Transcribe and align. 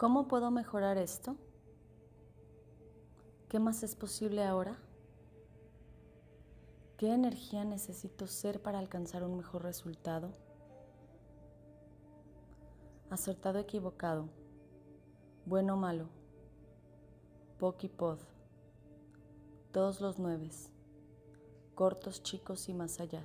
¿Cómo 0.00 0.28
puedo 0.28 0.50
mejorar 0.50 0.96
esto? 0.96 1.36
¿Qué 3.50 3.58
más 3.58 3.82
es 3.82 3.94
posible 3.94 4.42
ahora? 4.42 4.78
¿Qué 6.96 7.12
energía 7.12 7.66
necesito 7.66 8.26
ser 8.26 8.62
para 8.62 8.78
alcanzar 8.78 9.24
un 9.24 9.36
mejor 9.36 9.62
resultado? 9.62 10.30
Acertado, 13.10 13.58
equivocado, 13.58 14.30
bueno, 15.44 15.76
malo, 15.76 16.08
poc 17.58 17.84
y 17.84 17.90
pod, 17.90 18.20
todos 19.70 20.00
los 20.00 20.18
nueves, 20.18 20.70
cortos, 21.74 22.22
chicos 22.22 22.70
y 22.70 22.72
más 22.72 23.00
allá. 23.00 23.22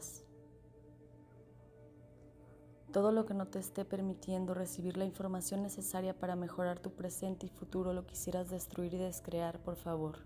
Todo 2.96 3.12
lo 3.12 3.26
que 3.26 3.34
no 3.34 3.46
te 3.46 3.60
esté 3.60 3.84
permitiendo 3.84 4.54
recibir 4.54 4.96
la 4.96 5.04
información 5.04 5.62
necesaria 5.62 6.18
para 6.18 6.38
mejorar 6.38 6.80
tu 6.80 6.92
presente 6.92 7.46
y 7.46 7.50
futuro 7.50 7.92
lo 7.92 8.06
quisieras 8.06 8.50
destruir 8.50 8.94
y 8.94 8.98
descrear, 8.98 9.60
por 9.60 9.76
favor. 9.76 10.20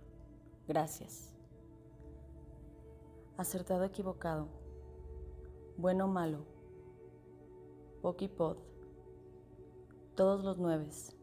Gracias. 0.68 1.34
Acertado, 3.38 3.84
equivocado. 3.86 4.50
Bueno, 5.78 6.08
malo. 6.08 6.46
Pokipod. 8.04 8.58
Todos 10.14 10.44
los 10.44 10.60
nueves. 10.60 11.16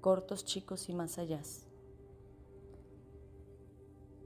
Cortos, 0.00 0.46
chicos 0.46 0.88
y 0.88 0.94
más 0.94 1.18
allá. 1.18 1.42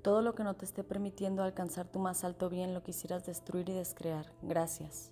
Todo 0.03 0.23
lo 0.23 0.37
que 0.37 0.45
no 0.45 0.55
te 0.55 0.67
esté 0.67 0.85
permitiendo 0.85 1.43
alcanzar 1.43 1.89
tu 1.89 1.99
más 1.99 2.23
alto 2.23 2.49
bien 2.49 2.75
lo 2.75 2.85
quisieras 2.85 3.27
destruir 3.27 3.69
y 3.71 3.73
descrear. 3.73 4.33
Gracias 4.41 5.11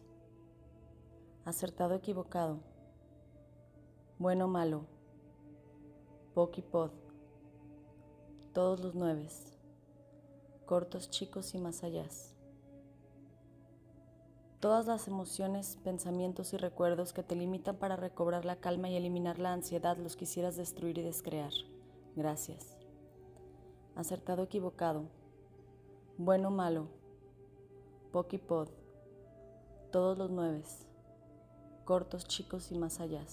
acertado, 1.44 1.94
equivocado, 1.94 2.58
bueno, 4.18 4.48
malo, 4.48 4.84
pod, 6.34 6.91
todos 8.52 8.80
los 8.80 8.94
nueves, 8.94 9.58
cortos, 10.66 11.08
chicos 11.10 11.55
y 11.55 11.58
más 11.58 11.82
allá. 11.82 12.06
Todas 14.60 14.86
las 14.86 15.08
emociones, 15.08 15.78
pensamientos 15.82 16.52
y 16.52 16.58
recuerdos 16.58 17.14
que 17.14 17.22
te 17.22 17.34
limitan 17.34 17.77
para 17.77 17.97
recobrar 17.97 18.44
la 18.44 18.56
calma 18.56 18.91
y 18.91 18.97
eliminar 18.97 19.38
la 19.38 19.54
ansiedad 19.54 19.97
los 19.97 20.16
quisieras 20.16 20.56
destruir 20.56 20.98
y 20.98 21.02
descrear. 21.02 21.52
Gracias. 22.14 22.77
Acertado, 23.97 24.42
equivocado, 24.42 25.04
bueno, 26.19 26.50
malo, 26.50 26.88
pod, 28.12 28.69
todos 29.91 30.19
los 30.19 30.30
nueves 30.30 30.89
cortos, 31.91 32.24
chicos 32.24 32.70
y 32.70 32.78
más 32.78 33.00
allá. 33.00 33.24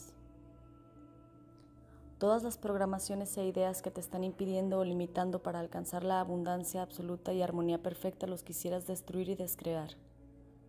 Todas 2.18 2.42
las 2.42 2.58
programaciones 2.58 3.38
e 3.38 3.46
ideas 3.46 3.84
que 3.84 3.92
te 3.92 4.02
están 4.02 4.24
impidiendo 4.24 4.80
o 4.80 4.84
limitando 4.84 5.44
para 5.44 5.60
alcanzar 5.60 6.04
la 6.04 6.20
abundancia 6.20 6.82
absoluta 6.82 7.34
y 7.34 7.44
armonía 7.44 7.84
perfecta 7.84 8.26
los 8.26 8.42
quisieras 8.42 8.88
destruir 8.88 9.30
y 9.30 9.36
descrear. 9.36 9.92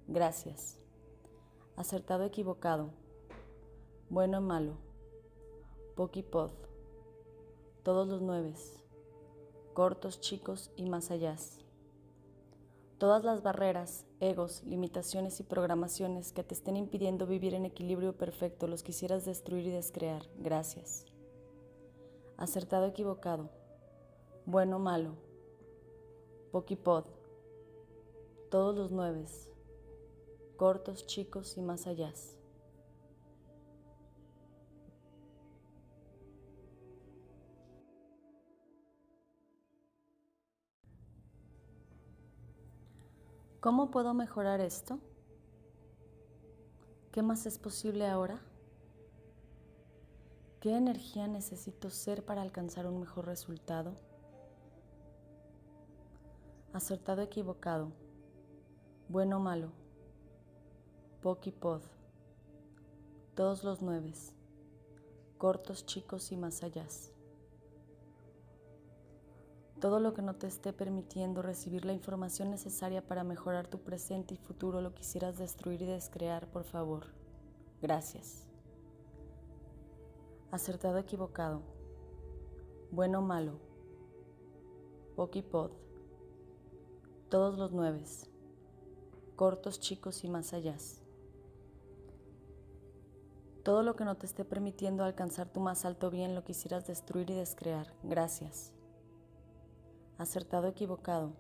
Gracias. 0.06 0.78
Acertado, 1.76 2.24
equivocado. 2.24 2.90
Bueno, 4.10 4.42
malo. 4.42 4.74
Pokipod. 5.96 6.50
Todos 7.84 8.06
los 8.06 8.20
nueves. 8.20 8.84
Cortos, 9.72 10.20
chicos 10.20 10.70
y 10.76 10.90
más 10.90 11.10
allá. 11.10 11.36
Todas 12.98 13.22
las 13.22 13.44
barreras, 13.44 14.06
egos, 14.18 14.64
limitaciones 14.64 15.38
y 15.38 15.44
programaciones 15.44 16.32
que 16.32 16.42
te 16.42 16.54
estén 16.54 16.76
impidiendo 16.76 17.28
vivir 17.28 17.54
en 17.54 17.64
equilibrio 17.64 18.16
perfecto 18.16 18.66
los 18.66 18.82
quisieras 18.82 19.24
destruir 19.24 19.66
y 19.66 19.70
descrear. 19.70 20.26
Gracias. 20.36 21.06
Acertado, 22.36 22.86
equivocado. 22.86 23.50
Bueno, 24.46 24.80
malo. 24.80 25.12
Pokipod. 26.50 27.04
Todos 28.50 28.74
los 28.74 28.90
nueves. 28.90 29.48
Cortos, 30.56 31.06
chicos 31.06 31.56
y 31.56 31.62
más 31.62 31.86
allá. 31.86 32.12
¿Cómo 43.60 43.90
puedo 43.90 44.14
mejorar 44.14 44.60
esto? 44.60 45.00
¿Qué 47.10 47.22
más 47.22 47.44
es 47.44 47.58
posible 47.58 48.06
ahora? 48.06 48.40
¿Qué 50.60 50.76
energía 50.76 51.26
necesito 51.26 51.90
ser 51.90 52.24
para 52.24 52.42
alcanzar 52.42 52.86
un 52.86 53.00
mejor 53.00 53.26
resultado? 53.26 53.96
Acertado, 56.72 57.20
equivocado, 57.22 57.90
bueno, 59.08 59.40
malo, 59.40 59.72
pod, 61.20 61.82
todos 63.34 63.64
los 63.64 63.82
nueves, 63.82 64.32
cortos, 65.36 65.84
chicos 65.84 66.30
y 66.30 66.36
más 66.36 66.62
allá. 66.62 66.86
Todo 69.80 70.00
lo 70.00 70.12
que 70.12 70.22
no 70.22 70.34
te 70.34 70.48
esté 70.48 70.72
permitiendo 70.72 71.40
recibir 71.40 71.84
la 71.84 71.92
información 71.92 72.50
necesaria 72.50 73.06
para 73.06 73.22
mejorar 73.22 73.68
tu 73.68 73.78
presente 73.78 74.34
y 74.34 74.36
futuro 74.36 74.80
lo 74.80 74.92
quisieras 74.92 75.38
destruir 75.38 75.82
y 75.82 75.86
descrear, 75.86 76.48
por 76.48 76.64
favor. 76.64 77.06
Gracias. 77.80 78.44
Acertado, 80.50 80.98
equivocado. 80.98 81.62
Bueno, 82.90 83.22
malo. 83.22 83.60
Pokipod. 85.14 85.70
Todos 87.28 87.56
los 87.56 87.70
nueves. 87.70 88.28
Cortos, 89.36 89.78
chicos 89.78 90.24
y 90.24 90.28
más 90.28 90.54
allá. 90.54 90.76
Todo 93.62 93.84
lo 93.84 93.94
que 93.94 94.04
no 94.04 94.16
te 94.16 94.26
esté 94.26 94.44
permitiendo 94.44 95.04
alcanzar 95.04 95.52
tu 95.52 95.60
más 95.60 95.84
alto 95.84 96.10
bien 96.10 96.34
lo 96.34 96.42
quisieras 96.42 96.86
destruir 96.88 97.30
y 97.30 97.34
descrear. 97.34 97.94
Gracias 98.02 98.72
acertado, 100.18 100.66
equivocado, 100.66 101.30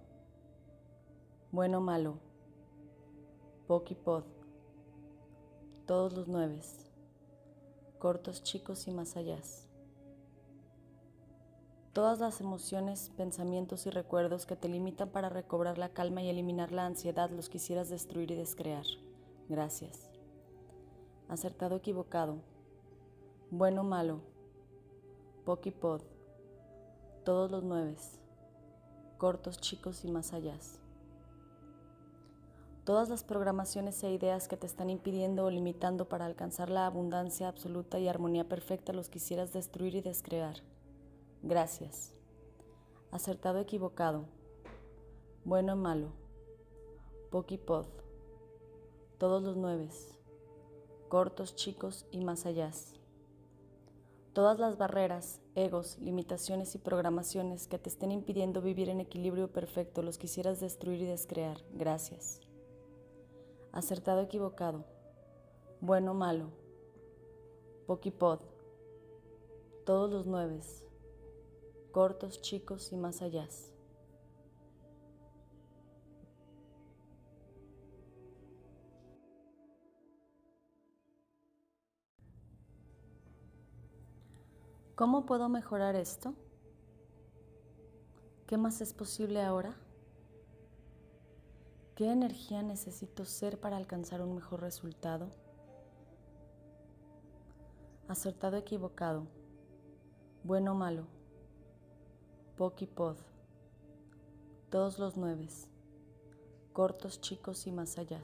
bueno, 1.50 1.80
malo, 1.80 2.18
pod, 3.66 4.22
todos 5.84 6.12
los 6.12 6.28
nueves, 6.28 6.88
cortos, 7.98 8.44
chicos 8.44 8.86
y 8.86 8.92
más 8.92 9.16
allá. 9.16 9.38
Todas 11.92 12.20
las 12.20 12.40
emociones, 12.40 13.10
pensamientos 13.16 13.86
y 13.86 13.90
recuerdos 13.90 14.46
que 14.46 14.54
te 14.54 14.68
limitan 14.68 15.08
para 15.08 15.28
recobrar 15.28 15.76
la 15.78 15.88
calma 15.88 16.22
y 16.22 16.28
eliminar 16.28 16.70
la 16.70 16.86
ansiedad 16.86 17.30
los 17.30 17.48
quisieras 17.48 17.88
destruir 17.88 18.30
y 18.30 18.36
descrear. 18.36 18.84
Gracias. 19.48 20.08
Acertado, 21.28 21.76
equivocado, 21.76 22.36
bueno, 23.50 23.82
malo, 23.82 24.20
pod, 25.44 26.02
todos 27.24 27.50
los 27.50 27.64
nueves 27.64 28.20
cortos, 29.18 29.58
chicos 29.58 30.04
y 30.04 30.10
más 30.10 30.32
allá. 30.32 30.56
Todas 32.84 33.10
las 33.10 33.22
programaciones 33.22 34.02
e 34.02 34.10
ideas 34.10 34.48
que 34.48 34.56
te 34.56 34.66
están 34.66 34.88
impidiendo 34.88 35.44
o 35.44 35.50
limitando 35.50 36.08
para 36.08 36.24
alcanzar 36.24 36.70
la 36.70 36.86
abundancia 36.86 37.48
absoluta 37.48 37.98
y 37.98 38.08
armonía 38.08 38.48
perfecta 38.48 38.94
los 38.94 39.10
quisieras 39.10 39.52
destruir 39.52 39.94
y 39.94 40.00
descrear. 40.00 40.62
Gracias. 41.42 42.14
Acertado, 43.10 43.58
equivocado. 43.58 44.24
Bueno, 45.44 45.76
malo. 45.76 46.12
Pokipod. 47.30 47.86
Todos 49.18 49.42
los 49.42 49.56
nueves. 49.56 50.14
Cortos, 51.08 51.56
chicos 51.56 52.06
y 52.10 52.24
más 52.24 52.46
allá. 52.46 52.70
Todas 54.38 54.60
las 54.60 54.78
barreras, 54.78 55.40
egos, 55.56 55.98
limitaciones 55.98 56.76
y 56.76 56.78
programaciones 56.78 57.66
que 57.66 57.76
te 57.76 57.88
estén 57.88 58.12
impidiendo 58.12 58.62
vivir 58.62 58.88
en 58.88 59.00
equilibrio 59.00 59.50
perfecto 59.50 60.00
los 60.00 60.16
quisieras 60.16 60.60
destruir 60.60 61.00
y 61.00 61.06
descrear. 61.06 61.56
Gracias. 61.72 62.40
Acertado, 63.72 64.20
equivocado. 64.20 64.84
Bueno, 65.80 66.14
malo. 66.14 66.52
Pokipod. 67.88 68.38
Todos 69.84 70.08
los 70.12 70.24
nueves. 70.24 70.84
Cortos, 71.90 72.40
chicos 72.40 72.92
y 72.92 72.96
más 72.96 73.22
allá. 73.22 73.48
¿Cómo 84.98 85.26
puedo 85.26 85.48
mejorar 85.48 85.94
esto? 85.94 86.34
¿Qué 88.48 88.56
más 88.56 88.80
es 88.80 88.92
posible 88.92 89.40
ahora? 89.40 89.76
¿Qué 91.94 92.10
energía 92.10 92.64
necesito 92.64 93.24
ser 93.24 93.60
para 93.60 93.76
alcanzar 93.76 94.22
un 94.22 94.34
mejor 94.34 94.60
resultado? 94.60 95.30
acertado, 98.08 98.56
equivocado, 98.56 99.28
bueno, 100.42 100.74
malo, 100.74 101.06
pod, 102.56 103.16
todos 104.68 104.98
los 104.98 105.16
nueves, 105.16 105.68
cortos, 106.72 107.20
chicos 107.20 107.68
y 107.68 107.70
más 107.70 107.98
allá. 107.98 108.20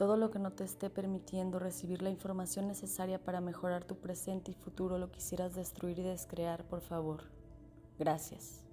Todo 0.00 0.16
lo 0.16 0.30
que 0.30 0.38
no 0.38 0.50
te 0.54 0.64
esté 0.64 0.88
permitiendo 0.88 1.58
recibir 1.58 2.00
la 2.00 2.08
información 2.08 2.66
necesaria 2.66 3.22
para 3.22 3.42
mejorar 3.42 3.84
tu 3.84 3.96
presente 3.96 4.50
y 4.50 4.54
futuro 4.54 4.96
lo 4.96 5.10
quisieras 5.10 5.54
destruir 5.54 5.98
y 5.98 6.02
descrear, 6.02 6.64
por 6.64 6.80
favor. 6.80 7.24
Gracias. 7.98 8.64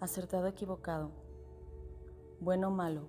Acertado, 0.00 0.46
equivocado, 0.48 1.12
bueno, 2.40 2.70
malo, 2.70 3.08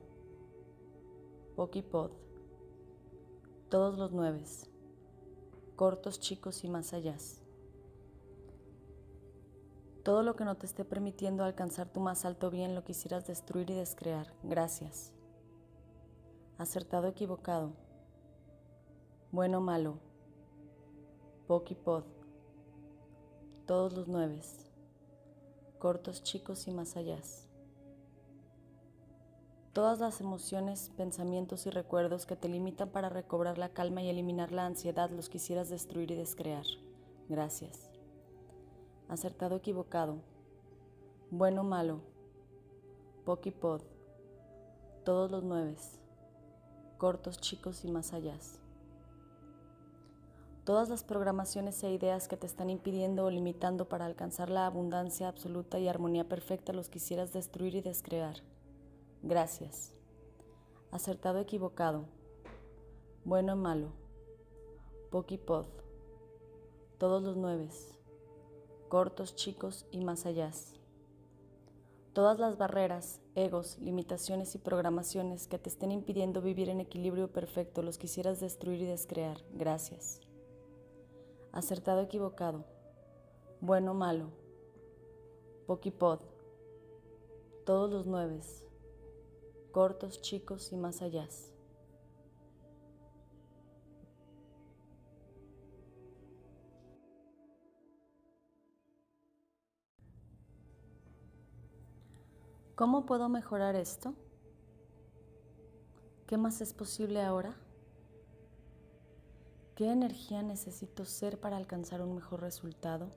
pod, 1.58 2.12
todos 3.68 3.98
los 3.98 4.14
nueves, 4.14 4.70
cortos, 5.76 6.22
chicos 6.22 6.64
y 6.64 6.70
más 6.70 6.94
allá. 6.94 7.18
Todo 10.04 10.24
lo 10.24 10.38
que 10.38 10.46
no 10.46 10.56
te 10.56 10.68
esté 10.68 10.86
permitiendo 10.86 11.44
alcanzar 11.44 11.90
tu 11.90 12.00
más 12.00 12.24
alto 12.24 12.50
bien 12.50 12.76
lo 12.76 12.86
quisieras 12.86 13.28
destruir 13.28 13.70
y 13.72 13.74
descrear. 13.74 14.34
Gracias. 14.42 15.12
Acertado, 16.58 17.08
equivocado. 17.08 17.74
Bueno, 19.32 19.60
malo. 19.60 19.98
Pod, 21.48 22.04
Todos 23.66 23.94
los 23.94 24.08
nueves. 24.08 24.72
Cortos, 25.80 26.24
chicos 26.24 26.68
y 26.68 26.72
más 26.72 26.96
allá. 26.96 27.20
Todas 29.74 30.00
las 30.00 30.22
emociones, 30.22 30.92
pensamientos 30.96 31.66
y 31.66 31.72
recuerdos 31.72 32.28
que 32.28 32.36
te 32.36 32.48
limitan 32.48 32.90
para 32.90 33.10
recobrar 33.10 33.58
la 33.58 33.70
calma 33.70 34.04
y 34.04 34.10
eliminar 34.10 34.52
la 34.52 34.68
ansiedad 34.68 35.10
los 35.10 35.30
quisieras 35.30 35.70
destruir 35.70 36.12
y 36.12 36.16
descrear. 36.16 36.66
Gracias. 37.28 37.90
Acertado, 39.10 39.56
equivocado. 39.56 40.18
Bueno, 41.32 41.64
malo. 41.64 42.02
Pod, 43.26 43.82
Todos 45.04 45.32
los 45.32 45.44
nueves. 45.44 46.03
Cortos, 47.04 47.38
chicos 47.38 47.84
y 47.84 47.92
más 47.92 48.14
allá. 48.14 48.38
Todas 50.64 50.88
las 50.88 51.04
programaciones 51.04 51.84
e 51.84 51.92
ideas 51.92 52.30
que 52.30 52.38
te 52.38 52.48
están 52.48 52.70
impidiendo 52.70 53.26
o 53.26 53.30
limitando 53.30 53.90
para 53.90 54.06
alcanzar 54.06 54.50
la 54.50 54.66
abundancia 54.66 55.28
absoluta 55.28 55.80
y 55.80 55.90
armonía 55.90 56.30
perfecta 56.30 56.72
los 56.72 56.88
quisieras 56.88 57.34
destruir 57.34 57.76
y 57.76 57.82
descrear. 57.82 58.38
Gracias. 59.22 59.94
Acertado, 60.92 61.40
equivocado. 61.40 62.06
Bueno, 63.26 63.58
malo. 63.58 63.90
Pod, 65.12 65.66
Todos 67.00 67.22
los 67.22 67.36
nueves. 67.36 68.00
Cortos, 68.88 69.36
chicos 69.36 69.86
y 69.92 70.00
más 70.06 70.26
allá. 70.26 70.52
Todas 72.14 72.40
las 72.40 72.58
barreras, 72.58 73.22
egos, 73.36 73.78
limitaciones 73.80 74.54
y 74.56 74.60
programaciones 74.60 75.48
que 75.48 75.58
te 75.58 75.70
estén 75.70 75.92
impidiendo 75.92 76.42
vivir 76.42 76.70
en 76.70 76.80
equilibrio 76.80 77.32
perfecto 77.32 77.82
los 77.82 77.98
quisieras 77.98 78.40
destruir 78.40 78.82
y 78.82 78.86
descrear. 78.86 79.38
Gracias. 79.54 80.22
Acertado, 81.52 82.02
equivocado. 82.02 82.66
Bueno, 83.62 83.94
malo. 83.94 84.30
Pod, 85.66 86.20
Todos 87.66 87.90
los 87.90 88.06
nueves 88.06 88.64
cortos, 89.74 90.22
chicos 90.22 90.72
y 90.72 90.78
más 90.78 91.02
allá. 91.02 91.28
¿Cómo 102.76 103.06
puedo 103.06 103.30
mejorar 103.30 103.76
esto? 103.76 104.16
¿Qué 106.26 106.38
más 106.38 106.60
es 106.60 106.74
posible 106.74 107.22
ahora? 107.22 107.56
¿Qué 109.76 109.92
energía 109.92 110.42
necesito 110.42 111.06
ser 111.06 111.40
para 111.40 111.58
alcanzar 111.58 112.02
un 112.02 112.16
mejor 112.16 112.42
resultado? 112.42 113.12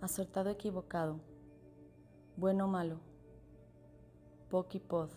Acertado, 0.00 0.48
equivocado, 0.48 1.18
bueno 2.36 2.66
o 2.66 2.68
malo. 2.68 3.00
Pod, 4.48 5.10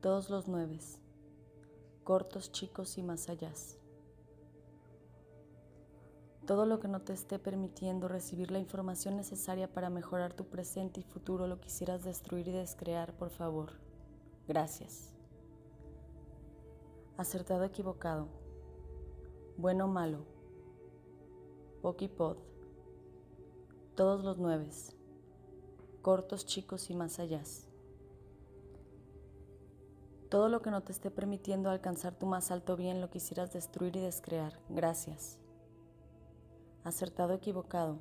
todos 0.00 0.30
los 0.30 0.48
nueves, 0.48 0.98
cortos, 2.02 2.50
chicos 2.50 2.96
y 2.96 3.02
más 3.02 3.28
allá. 3.28 3.52
Todo 6.46 6.66
lo 6.66 6.78
que 6.78 6.88
no 6.88 7.00
te 7.00 7.14
esté 7.14 7.38
permitiendo 7.38 8.06
recibir 8.06 8.50
la 8.50 8.58
información 8.58 9.16
necesaria 9.16 9.72
para 9.72 9.88
mejorar 9.88 10.34
tu 10.34 10.44
presente 10.44 11.00
y 11.00 11.02
futuro 11.02 11.46
lo 11.46 11.58
quisieras 11.58 12.04
destruir 12.04 12.48
y 12.48 12.52
descrear, 12.52 13.14
por 13.14 13.30
favor. 13.30 13.72
Gracias. 14.46 15.10
Acertado, 17.16 17.64
equivocado. 17.64 18.28
Bueno, 19.56 19.88
malo. 19.88 20.26
Pod, 21.82 22.38
todos 23.94 24.24
los 24.24 24.38
nueves, 24.38 24.96
cortos, 26.00 26.46
chicos 26.46 26.88
y 26.90 26.94
más 26.94 27.18
allá. 27.18 27.42
Todo 30.30 30.48
lo 30.48 30.62
que 30.62 30.70
no 30.70 30.82
te 30.82 30.92
esté 30.92 31.10
permitiendo 31.10 31.70
alcanzar 31.70 32.18
tu 32.18 32.26
más 32.26 32.50
alto 32.50 32.76
bien 32.76 33.00
lo 33.00 33.10
quisieras 33.10 33.52
destruir 33.52 33.96
y 33.96 34.00
descrear. 34.00 34.58
Gracias. 34.70 35.38
Acertado, 36.84 37.34
equivocado. 37.34 37.98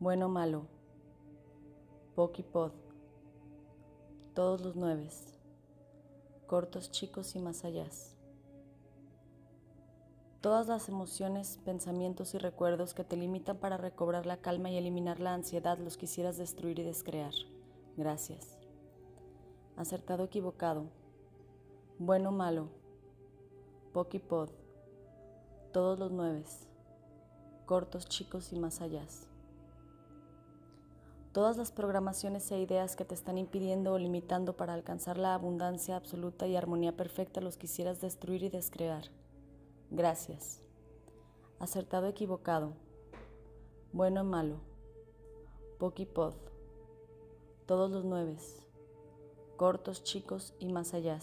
Bueno, 0.00 0.28
malo. 0.28 0.66
Pod, 2.14 2.72
Todos 4.34 4.62
los 4.62 4.76
nueves. 4.76 5.38
Cortos, 6.46 6.90
chicos 6.90 7.36
y 7.36 7.40
más 7.40 7.64
allá. 7.64 7.86
Todas 10.40 10.68
las 10.68 10.88
emociones, 10.88 11.58
pensamientos 11.64 12.34
y 12.34 12.38
recuerdos 12.38 12.94
que 12.94 13.04
te 13.04 13.16
limitan 13.16 13.58
para 13.58 13.76
recobrar 13.76 14.24
la 14.24 14.36
calma 14.36 14.70
y 14.70 14.76
eliminar 14.76 15.20
la 15.20 15.34
ansiedad 15.34 15.76
los 15.78 15.96
quisieras 15.96 16.38
destruir 16.38 16.78
y 16.78 16.84
descrear. 16.84 17.32
Gracias 17.96 18.56
acertado, 19.76 20.24
equivocado, 20.24 20.86
bueno, 21.98 22.32
malo, 22.32 22.68
pod, 23.92 24.48
todos 25.72 25.98
los 25.98 26.10
nueves, 26.10 26.66
cortos, 27.66 28.06
chicos 28.06 28.52
y 28.52 28.58
más 28.58 28.80
allá. 28.80 29.04
Todas 31.32 31.58
las 31.58 31.70
programaciones 31.70 32.50
e 32.50 32.58
ideas 32.58 32.96
que 32.96 33.04
te 33.04 33.14
están 33.14 33.36
impidiendo 33.36 33.92
o 33.92 33.98
limitando 33.98 34.56
para 34.56 34.72
alcanzar 34.72 35.18
la 35.18 35.34
abundancia 35.34 35.96
absoluta 35.96 36.46
y 36.46 36.56
armonía 36.56 36.96
perfecta 36.96 37.42
los 37.42 37.58
quisieras 37.58 38.00
destruir 38.00 38.42
y 38.42 38.48
descrear. 38.48 39.04
Gracias. 39.90 40.62
Acertado, 41.58 42.06
equivocado, 42.06 42.72
bueno, 43.92 44.24
malo, 44.24 44.60
pod, 45.78 46.34
todos 47.66 47.90
los 47.90 48.04
nueves, 48.04 48.66
cortos, 49.56 50.04
chicos 50.04 50.54
y 50.58 50.68
más 50.68 50.94
allá. 50.94 51.18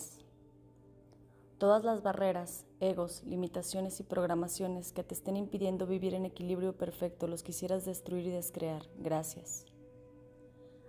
Todas 1.63 1.85
las 1.85 2.03
barreras, 2.03 2.65
egos, 2.81 3.23
limitaciones 3.23 4.01
y 4.01 4.03
programaciones 4.03 4.91
que 4.91 5.01
te 5.01 5.13
estén 5.13 5.37
impidiendo 5.37 5.87
vivir 5.87 6.13
en 6.13 6.25
equilibrio 6.25 6.75
perfecto 6.75 7.25
los 7.25 7.41
quisieras 7.41 7.85
destruir 7.85 8.25
y 8.25 8.31
descrear. 8.31 8.81
Gracias. 8.97 9.65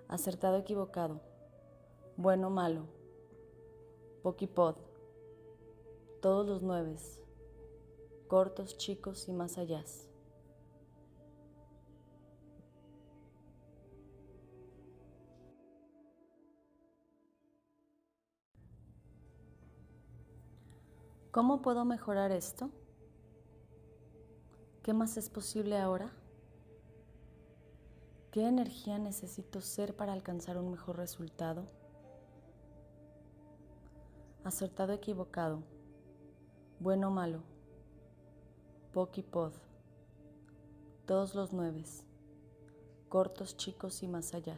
Acertado, 0.08 0.56
equivocado. 0.56 1.20
Bueno, 2.16 2.50
malo. 2.50 2.88
Pod, 4.24 4.74
Todos 6.20 6.48
los 6.48 6.60
nueves. 6.60 7.20
Cortos, 8.26 8.76
chicos 8.76 9.28
y 9.28 9.32
más 9.32 9.58
allá. 9.58 9.84
¿Cómo 21.34 21.62
puedo 21.62 21.84
mejorar 21.84 22.30
esto? 22.30 22.70
¿Qué 24.84 24.92
más 24.92 25.16
es 25.16 25.28
posible 25.28 25.76
ahora? 25.76 26.12
¿Qué 28.30 28.46
energía 28.46 28.98
necesito 29.00 29.60
ser 29.60 29.96
para 29.96 30.12
alcanzar 30.12 30.58
un 30.58 30.70
mejor 30.70 30.96
resultado? 30.96 31.64
Acertado, 34.44 34.92
equivocado, 34.92 35.64
bueno 36.78 37.10
malo, 37.10 37.42
pod, 38.92 39.52
todos 41.04 41.34
los 41.34 41.52
nueves, 41.52 42.04
cortos, 43.08 43.56
chicos 43.56 44.04
y 44.04 44.06
más 44.06 44.34
allá. 44.34 44.56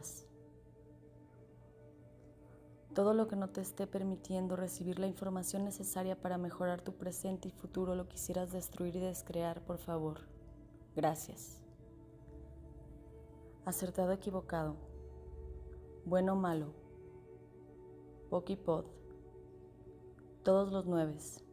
Todo 2.97 3.13
lo 3.13 3.27
que 3.27 3.35
no 3.35 3.47
te 3.51 3.61
esté 3.61 3.85
permitiendo 3.85 4.55
recibir 4.55 4.97
la 4.97 5.05
información 5.05 5.63
necesaria 5.63 6.19
para 6.19 6.39
mejorar 6.39 6.81
tu 6.81 6.93
presente 6.93 7.47
y 7.47 7.51
futuro 7.51 7.93
lo 7.93 8.07
quisieras 8.07 8.51
destruir 8.51 8.95
y 8.95 8.99
descrear, 8.99 9.61
por 9.61 9.77
favor. 9.77 10.21
Gracias. 10.95 11.61
Acertado, 13.65 14.11
equivocado. 14.13 14.77
Bueno, 16.05 16.35
malo. 16.35 16.73
Pokipod. 18.31 18.85
Todos 20.41 20.71
los 20.71 20.87
nueves. 20.87 21.43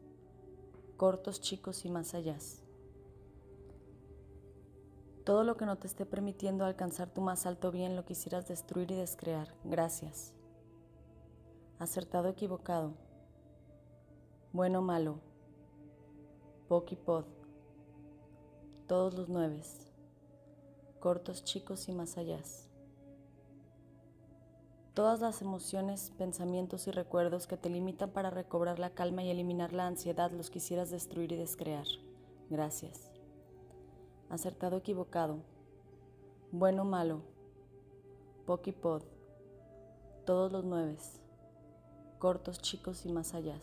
Cortos, 0.96 1.42
chicos 1.42 1.84
y 1.84 1.90
más 1.90 2.14
allá. 2.14 2.38
Todo 5.24 5.44
lo 5.44 5.58
que 5.58 5.66
no 5.66 5.76
te 5.76 5.88
esté 5.88 6.06
permitiendo 6.06 6.64
alcanzar 6.64 7.10
tu 7.10 7.20
más 7.20 7.44
alto 7.44 7.70
bien 7.70 7.96
lo 7.96 8.06
quisieras 8.06 8.48
destruir 8.48 8.90
y 8.92 8.94
descrear. 8.94 9.54
Gracias. 9.62 10.32
Acertado, 11.78 12.28
equivocado. 12.28 12.94
Bueno, 14.52 14.82
malo. 14.82 15.20
Pokipod. 16.68 17.24
Todos 18.86 19.14
los 19.14 19.28
nueves. 19.28 19.92
Cortos, 21.00 21.44
chicos 21.44 21.88
y 21.88 21.92
más 21.92 22.16
allá. 22.16 22.40
Todas 24.94 25.20
las 25.20 25.42
emociones, 25.42 26.12
pensamientos 26.16 26.86
y 26.86 26.92
recuerdos 26.92 27.46
que 27.46 27.56
te 27.56 27.68
limitan 27.68 28.10
para 28.10 28.30
recobrar 28.30 28.78
la 28.78 28.90
calma 28.90 29.24
y 29.24 29.30
eliminar 29.30 29.72
la 29.72 29.86
ansiedad 29.86 30.30
los 30.30 30.50
quisieras 30.50 30.90
destruir 30.90 31.32
y 31.32 31.36
descrear. 31.36 31.86
Gracias 32.48 33.14
acertado 34.34 34.78
equivocado, 34.78 35.38
bueno 36.50 36.84
malo, 36.84 37.20
pokipod, 38.46 39.02
todos 40.24 40.50
los 40.50 40.64
nueves, 40.64 41.20
cortos 42.24 42.58
chicos 42.58 43.04
y 43.04 43.12
más 43.12 43.34
allá. 43.34 43.58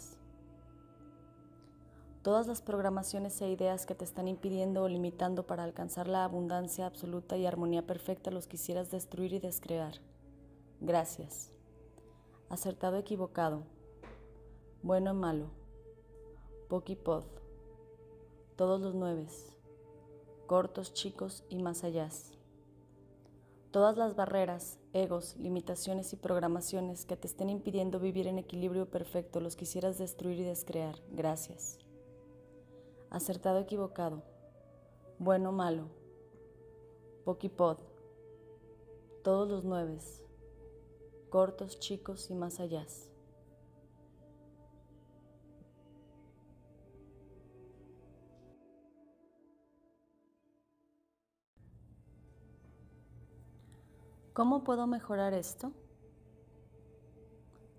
Todas 2.22 2.46
las 2.46 2.62
programaciones 2.62 3.42
e 3.42 3.50
ideas 3.50 3.88
que 3.88 3.96
te 3.96 4.06
están 4.06 4.28
impidiendo 4.28 4.84
o 4.84 4.88
limitando 4.88 5.48
para 5.48 5.64
alcanzar 5.64 6.08
la 6.08 6.24
abundancia 6.24 6.86
absoluta 6.86 7.38
y 7.38 7.48
armonía 7.48 7.88
perfecta 7.88 8.30
los 8.30 8.46
quisieras 8.46 8.92
destruir 8.92 9.34
y 9.34 9.40
descrear. 9.40 9.96
Gracias. 10.80 11.52
Acertado 12.50 12.98
equivocado, 13.00 13.64
bueno 14.84 15.16
malo, 15.16 15.48
pokipod, 16.70 17.24
todos 18.58 18.80
los 18.80 18.94
nueves, 18.94 19.58
cortos, 20.46 20.94
chicos 20.94 21.44
y 21.50 21.58
más 21.64 21.84
allá. 21.84 22.10
Todas 23.72 23.96
las 23.96 24.18
barreras, 24.18 24.80
egos, 24.92 25.38
limitaciones 25.38 26.12
y 26.12 26.18
programaciones 26.18 27.06
que 27.06 27.16
te 27.16 27.28
estén 27.28 27.50
impidiendo 27.50 28.02
vivir 28.02 28.28
en 28.28 28.38
equilibrio 28.38 28.90
perfecto 28.90 29.40
los 29.40 29.56
quisieras 29.56 29.98
destruir 29.98 30.40
y 30.40 30.44
descrear. 30.44 30.96
Gracias. 31.10 31.80
Acertado, 33.10 33.60
equivocado. 33.60 34.24
Bueno, 35.20 35.54
malo. 35.54 35.86
Pokipod. 37.24 37.78
Todos 39.24 39.48
los 39.48 39.64
nueves. 39.64 40.22
Cortos, 41.30 41.80
chicos 41.80 42.30
y 42.30 42.36
más 42.36 42.60
allá. 42.60 42.86
¿Cómo 54.34 54.64
puedo 54.64 54.88
mejorar 54.88 55.34
esto? 55.34 55.74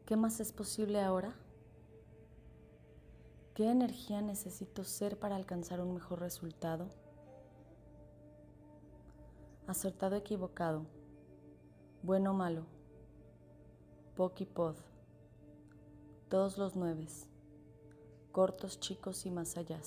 ¿Qué 0.04 0.16
más 0.16 0.38
es 0.38 0.52
posible 0.52 1.00
ahora? 1.00 1.34
¿Qué 3.54 3.70
energía 3.70 4.20
necesito 4.20 4.84
ser 4.84 5.18
para 5.18 5.36
alcanzar 5.36 5.80
un 5.80 5.94
mejor 5.94 6.20
resultado? 6.20 6.90
Acertado, 9.66 10.14
equivocado, 10.16 10.84
bueno, 12.02 12.34
malo, 12.34 12.66
pod, 14.14 14.76
todos 16.28 16.58
los 16.58 16.76
nueves, 16.76 17.26
cortos, 18.30 18.78
chicos 18.78 19.24
y 19.24 19.30
más 19.30 19.56
allá. 19.56 19.80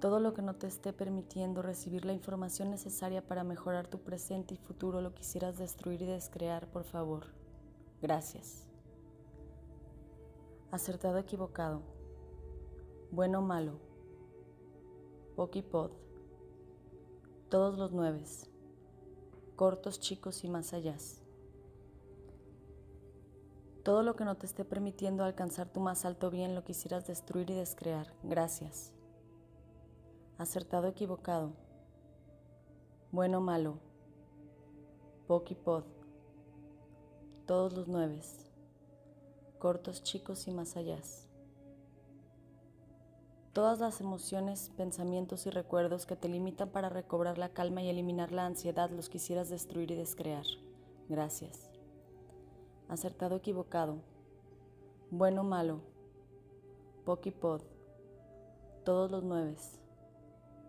Todo 0.00 0.20
lo 0.20 0.32
que 0.32 0.42
no 0.42 0.54
te 0.54 0.68
esté 0.68 0.92
permitiendo 0.92 1.60
recibir 1.60 2.04
la 2.04 2.12
información 2.12 2.70
necesaria 2.70 3.26
para 3.26 3.42
mejorar 3.42 3.88
tu 3.88 3.98
presente 3.98 4.54
y 4.54 4.56
futuro 4.56 5.00
lo 5.00 5.12
quisieras 5.12 5.58
destruir 5.58 6.02
y 6.02 6.06
descrear, 6.06 6.68
por 6.68 6.84
favor. 6.84 7.26
Gracias. 8.00 8.64
Acertado, 10.70 11.18
equivocado. 11.18 11.82
Bueno, 13.10 13.42
malo. 13.42 13.80
Pokipod. 15.34 15.90
Todos 17.48 17.76
los 17.76 17.90
nueves. 17.90 18.48
Cortos, 19.56 19.98
chicos 19.98 20.44
y 20.44 20.48
más 20.48 20.74
allá. 20.74 20.96
Todo 23.82 24.04
lo 24.04 24.14
que 24.14 24.24
no 24.24 24.36
te 24.36 24.46
esté 24.46 24.64
permitiendo 24.64 25.24
alcanzar 25.24 25.72
tu 25.72 25.80
más 25.80 26.04
alto 26.04 26.30
bien 26.30 26.54
lo 26.54 26.62
quisieras 26.62 27.08
destruir 27.08 27.50
y 27.50 27.54
descrear. 27.54 28.12
Gracias 28.22 28.92
acertado, 30.38 30.86
equivocado, 30.86 31.50
bueno, 33.10 33.40
malo, 33.40 33.80
pokipod, 35.26 35.82
todos 37.44 37.72
los 37.72 37.88
nueves, 37.88 38.48
cortos, 39.58 40.04
chicos 40.04 40.46
y 40.46 40.52
más 40.52 40.76
allá. 40.76 41.00
Todas 43.52 43.80
las 43.80 44.00
emociones, 44.00 44.70
pensamientos 44.76 45.44
y 45.46 45.50
recuerdos 45.50 46.06
que 46.06 46.14
te 46.14 46.28
limitan 46.28 46.68
para 46.68 46.88
recobrar 46.88 47.36
la 47.38 47.48
calma 47.48 47.82
y 47.82 47.88
eliminar 47.88 48.30
la 48.30 48.46
ansiedad 48.46 48.90
los 48.90 49.08
quisieras 49.08 49.48
destruir 49.48 49.90
y 49.90 49.96
descrear. 49.96 50.44
Gracias. 51.08 51.68
Acertado, 52.88 53.36
equivocado, 53.36 53.96
bueno, 55.10 55.42
malo, 55.42 55.80
pokipod, 57.04 57.62
todos 58.84 59.10
los 59.10 59.24
nueves 59.24 59.80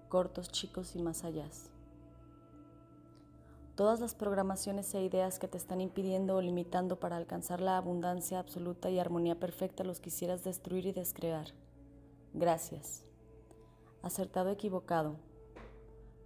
cortos, 0.10 0.50
chicos 0.50 0.96
y 0.96 1.02
más 1.02 1.24
allá. 1.24 1.46
Todas 3.76 4.02
las 4.02 4.14
programaciones 4.14 4.94
e 4.94 5.02
ideas 5.02 5.40
que 5.40 5.48
te 5.48 5.58
están 5.58 5.80
impidiendo 5.80 6.36
o 6.36 6.42
limitando 6.42 7.00
para 7.00 7.16
alcanzar 7.16 7.62
la 7.62 7.78
abundancia 7.78 8.40
absoluta 8.40 8.90
y 8.90 9.00
armonía 9.00 9.40
perfecta 9.40 9.86
los 9.86 10.02
quisieras 10.02 10.44
destruir 10.44 10.86
y 10.86 10.92
descrear. 10.92 11.54
Gracias. 12.34 13.06
Acertado, 14.02 14.50
equivocado. 14.50 15.16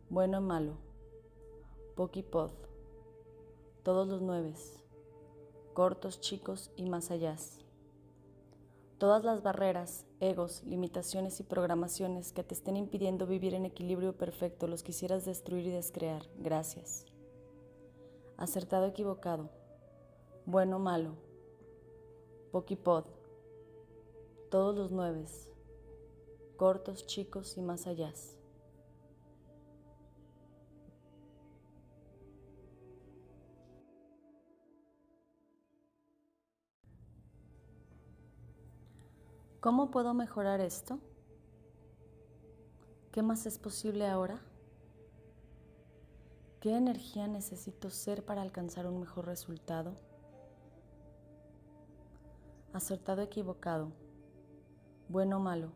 Bueno, 0.10 0.42
malo. 0.42 0.78
Pokipod. 1.96 2.52
Todos 3.84 4.08
los 4.08 4.22
nueves. 4.22 4.84
Cortos, 5.74 6.22
chicos 6.22 6.72
y 6.76 6.90
más 6.90 7.12
allá. 7.12 7.36
Todas 9.04 9.26
las 9.26 9.44
barreras, 9.44 10.06
egos, 10.22 10.64
limitaciones 10.64 11.42
y 11.42 11.44
programaciones 11.44 12.32
que 12.32 12.42
te 12.42 12.54
estén 12.54 12.78
impidiendo 12.78 13.28
vivir 13.28 13.54
en 13.54 13.66
equilibrio 13.66 14.16
perfecto 14.16 14.66
los 14.66 14.82
quisieras 14.82 15.26
destruir 15.26 15.68
y 15.68 15.72
descrear. 15.72 16.22
Gracias. 16.38 17.06
Acertado, 18.38 18.86
equivocado. 18.86 19.50
Bueno, 20.46 20.80
malo. 20.80 21.18
Pokipod. 22.54 23.04
Todos 24.50 24.74
los 24.78 24.94
nueves. 24.94 25.50
Cortos, 26.56 27.06
chicos 27.06 27.58
y 27.58 27.62
más 27.62 27.88
allá. 27.88 28.14
¿Cómo 39.64 39.92
puedo 39.92 40.14
mejorar 40.14 40.60
esto? 40.60 41.00
¿Qué 43.14 43.24
más 43.24 43.46
es 43.46 43.58
posible 43.58 44.06
ahora? 44.06 44.42
¿Qué 46.60 46.76
energía 46.76 47.30
necesito 47.30 47.90
ser 47.90 48.26
para 48.26 48.42
alcanzar 48.42 48.88
un 48.88 49.00
mejor 49.00 49.26
resultado? 49.26 49.94
Acertado, 52.74 53.22
equivocado, 53.22 53.94
bueno, 55.08 55.40
malo, 55.40 55.72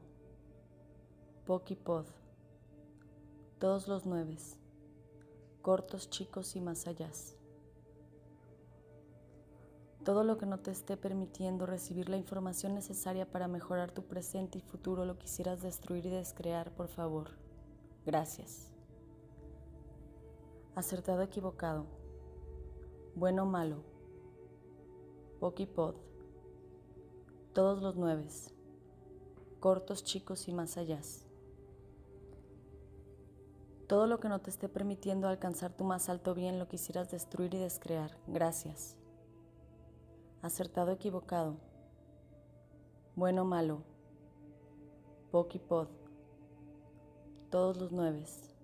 pokipod, 1.45 2.07
todos 3.57 3.87
los 3.87 4.05
nueves, 4.05 4.57
cortos, 5.61 6.09
chicos 6.09 6.57
y 6.57 6.59
más 6.59 6.87
allá. 6.87 7.09
Todo 10.07 10.23
lo 10.23 10.37
que 10.37 10.45
no 10.45 10.57
te 10.61 10.71
esté 10.71 10.95
permitiendo 10.95 11.65
recibir 11.65 12.07
la 12.07 12.15
información 12.15 12.73
necesaria 12.73 13.29
para 13.29 13.49
mejorar 13.49 13.91
tu 13.91 14.03
presente 14.03 14.57
y 14.57 14.61
futuro 14.61 15.03
lo 15.03 15.17
quisieras 15.17 15.61
destruir 15.61 16.05
y 16.05 16.09
descrear, 16.09 16.71
por 16.71 16.87
favor. 16.87 17.31
Gracias. 18.05 18.71
Acertado, 20.75 21.21
equivocado. 21.23 21.87
Bueno, 23.15 23.45
malo. 23.45 23.83
Pokipod, 25.41 25.95
todos 27.51 27.81
los 27.81 27.97
nueves, 27.97 28.53
cortos, 29.59 30.05
chicos 30.05 30.47
y 30.47 30.53
más 30.53 30.77
allá. 30.77 31.01
Todo 33.87 34.07
lo 34.07 34.21
que 34.21 34.29
no 34.29 34.39
te 34.39 34.51
esté 34.51 34.69
permitiendo 34.69 35.27
alcanzar 35.27 35.73
tu 35.73 35.83
más 35.83 36.07
alto 36.07 36.33
bien 36.33 36.59
lo 36.59 36.69
quisieras 36.69 37.11
destruir 37.11 37.53
y 37.55 37.57
descrear. 37.57 38.17
Gracias. 38.25 38.95
Acertado, 40.41 40.91
equivocado. 40.91 41.57
Bueno, 43.15 43.45
malo. 43.45 43.83
Pokipod. 45.31 45.87
Todos 47.49 47.77
los 47.77 47.91
nueves. 47.91 48.55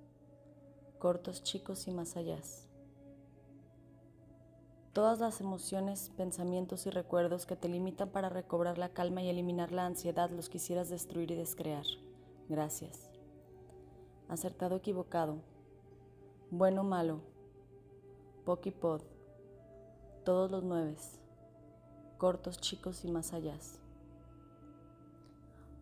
Cortos, 1.00 1.44
chicos 1.44 1.88
y 1.88 1.92
más 1.92 2.16
allá 2.16 2.40
todas 4.94 5.20
las 5.20 5.42
emociones, 5.42 6.12
pensamientos 6.16 6.86
y 6.86 6.92
recuerdos 6.92 7.48
que 7.48 7.56
te 7.56 7.68
limitan 7.68 8.10
para 8.10 8.30
recobrar 8.30 8.78
la 8.78 8.90
calma 8.90 9.24
y 9.24 9.30
eliminar 9.30 9.72
la 9.72 9.88
ansiedad 9.88 10.30
los 10.30 10.50
quisieras 10.50 10.90
destruir 10.90 11.32
y 11.32 11.36
descrear. 11.36 11.86
Gracias. 12.48 13.10
Acertado, 14.30 14.76
equivocado. 14.76 15.38
Bueno, 16.52 16.84
malo. 16.84 17.22
Pokipod. 18.46 19.02
Todos 20.24 20.52
los 20.52 20.64
nueves. 20.64 21.23
Cortos, 22.24 22.58
chicos 22.58 23.04
y 23.04 23.12
más 23.12 23.34
allá. 23.34 23.58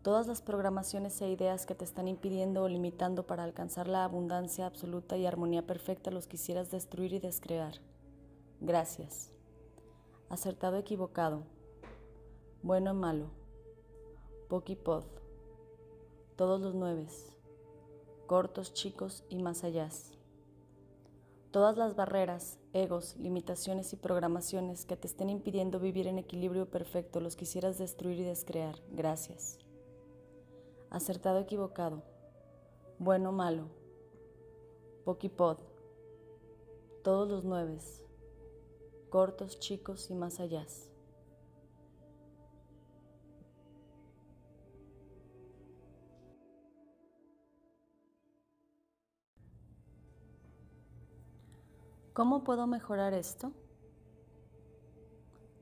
Todas 0.01 0.25
las 0.25 0.41
programaciones 0.41 1.21
e 1.21 1.29
ideas 1.29 1.67
que 1.67 1.75
te 1.75 1.85
están 1.85 2.07
impidiendo 2.07 2.63
o 2.63 2.67
limitando 2.67 3.27
para 3.27 3.43
alcanzar 3.43 3.87
la 3.87 4.03
abundancia 4.03 4.65
absoluta 4.65 5.17
y 5.17 5.27
armonía 5.27 5.67
perfecta 5.67 6.09
los 6.09 6.25
quisieras 6.25 6.71
destruir 6.71 7.13
y 7.13 7.19
descrear. 7.19 7.75
Gracias. 8.59 9.31
Acertado, 10.29 10.77
equivocado. 10.77 11.43
Bueno, 12.63 12.95
malo. 12.95 13.27
Pokipod. 14.49 15.03
Todos 16.37 16.59
los 16.59 16.73
nueves. 16.73 17.37
Cortos, 18.25 18.73
chicos 18.73 19.23
y 19.29 19.37
más 19.43 19.63
allá. 19.63 19.89
Todas 21.51 21.77
las 21.77 21.95
barreras, 21.95 22.59
egos, 22.73 23.15
limitaciones 23.17 23.91
y 23.93 23.97
programaciones 23.97 24.85
que 24.85 24.95
te 24.95 25.07
estén 25.07 25.29
impidiendo 25.29 25.79
vivir 25.79 26.07
en 26.07 26.17
equilibrio 26.17 26.69
perfecto 26.69 27.19
los 27.19 27.35
quisieras 27.35 27.77
destruir 27.77 28.19
y 28.19 28.23
descrear. 28.23 28.75
Gracias. 28.91 29.59
Acertado, 30.89 31.39
equivocado. 31.39 32.03
Bueno, 32.99 33.31
malo. 33.31 33.67
Pokipod. 35.03 35.57
Todos 37.03 37.27
los 37.27 37.43
nueves 37.43 38.01
cortos, 39.11 39.59
chicos 39.59 40.09
y 40.09 40.15
más 40.15 40.39
allá. 40.39 40.65
¿Cómo 52.13 52.43
puedo 52.43 52.67
mejorar 52.67 53.13
esto? 53.13 53.53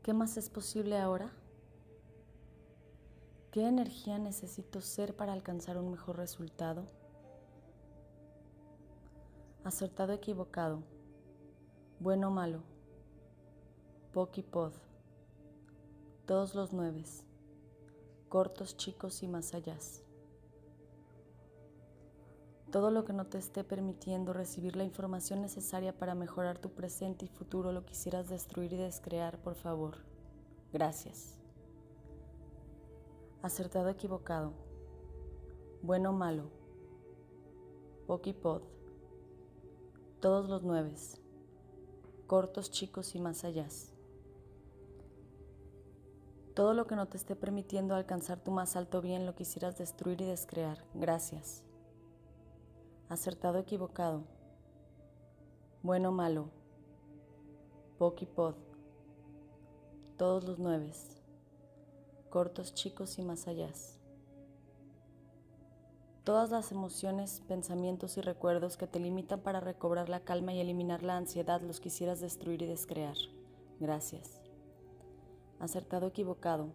¿Qué 0.01 0.13
más 0.13 0.35
es 0.35 0.49
posible 0.49 0.97
ahora? 0.97 1.31
¿Qué 3.51 3.67
energía 3.67 4.17
necesito 4.17 4.81
ser 4.81 5.15
para 5.15 5.33
alcanzar 5.33 5.77
un 5.77 5.91
mejor 5.91 6.17
resultado? 6.17 6.87
Acertado, 9.63 10.11
equivocado, 10.11 10.81
bueno 11.99 12.29
o 12.29 12.31
malo. 12.31 12.63
Pokipod, 14.11 14.73
todos 16.25 16.55
los 16.55 16.73
nueves, 16.73 17.23
cortos, 18.27 18.75
chicos 18.75 19.21
y 19.21 19.27
más 19.27 19.53
allá. 19.53 19.77
Todo 22.71 22.91
lo 22.91 23.03
que 23.03 23.13
no 23.13 23.25
te 23.25 23.39
esté 23.39 23.63
permitiendo 23.63 24.31
recibir 24.31 24.75
la 24.75 24.83
información 24.83 25.41
necesaria 25.41 25.97
para 25.97 26.13
mejorar 26.13 26.59
tu 26.59 26.69
presente 26.69 27.25
y 27.25 27.27
futuro 27.27 27.71
lo 27.71 27.83
quisieras 27.83 28.29
destruir 28.29 28.73
y 28.73 28.77
descrear, 28.77 29.39
por 29.39 29.55
favor. 29.55 29.97
Gracias. 30.71 31.35
Acertado, 33.41 33.89
equivocado. 33.89 34.53
Bueno, 35.81 36.13
malo. 36.13 36.51
Pokipod. 38.05 38.61
Todos 40.19 40.47
los 40.47 40.61
nueves. 40.61 41.19
Cortos, 42.27 42.69
chicos 42.69 43.15
y 43.15 43.19
más 43.19 43.43
allá. 43.45 43.67
Todo 46.53 46.73
lo 46.73 46.85
que 46.85 46.95
no 46.95 47.07
te 47.07 47.17
esté 47.17 47.35
permitiendo 47.35 47.95
alcanzar 47.95 48.43
tu 48.43 48.51
más 48.51 48.75
alto 48.75 49.01
bien 49.01 49.25
lo 49.25 49.33
quisieras 49.33 49.77
destruir 49.77 50.21
y 50.21 50.25
descrear. 50.25 50.83
Gracias. 50.93 51.63
Acertado, 53.09 53.59
equivocado. 53.59 54.23
Bueno, 55.83 56.11
malo. 56.11 56.49
Pokipod. 57.97 58.55
Todos 60.17 60.45
los 60.45 60.59
nueves. 60.59 61.21
Cortos, 62.29 62.73
chicos 62.73 63.19
y 63.19 63.23
más 63.23 63.47
allá. 63.47 63.69
Todas 66.23 66.51
las 66.51 66.71
emociones, 66.71 67.41
pensamientos 67.47 68.17
y 68.17 68.21
recuerdos 68.21 68.77
que 68.77 68.87
te 68.87 68.99
limitan 68.99 69.41
para 69.41 69.59
recobrar 69.59 70.07
la 70.07 70.19
calma 70.19 70.53
y 70.53 70.59
eliminar 70.59 71.03
la 71.03 71.17
ansiedad 71.17 71.61
los 71.61 71.79
quisieras 71.79 72.21
destruir 72.21 72.61
y 72.61 72.67
descrear. 72.67 73.15
Gracias 73.79 74.39
acertado, 75.59 76.07
equivocado, 76.07 76.69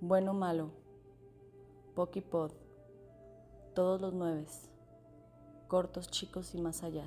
bueno, 0.00 0.34
malo, 0.34 0.70
pokipod, 1.94 2.50
todos 3.74 4.00
los 4.00 4.12
nueves, 4.12 4.68
cortos, 5.68 6.08
chicos 6.08 6.54
y 6.54 6.60
más 6.60 6.82
allá. 6.82 7.06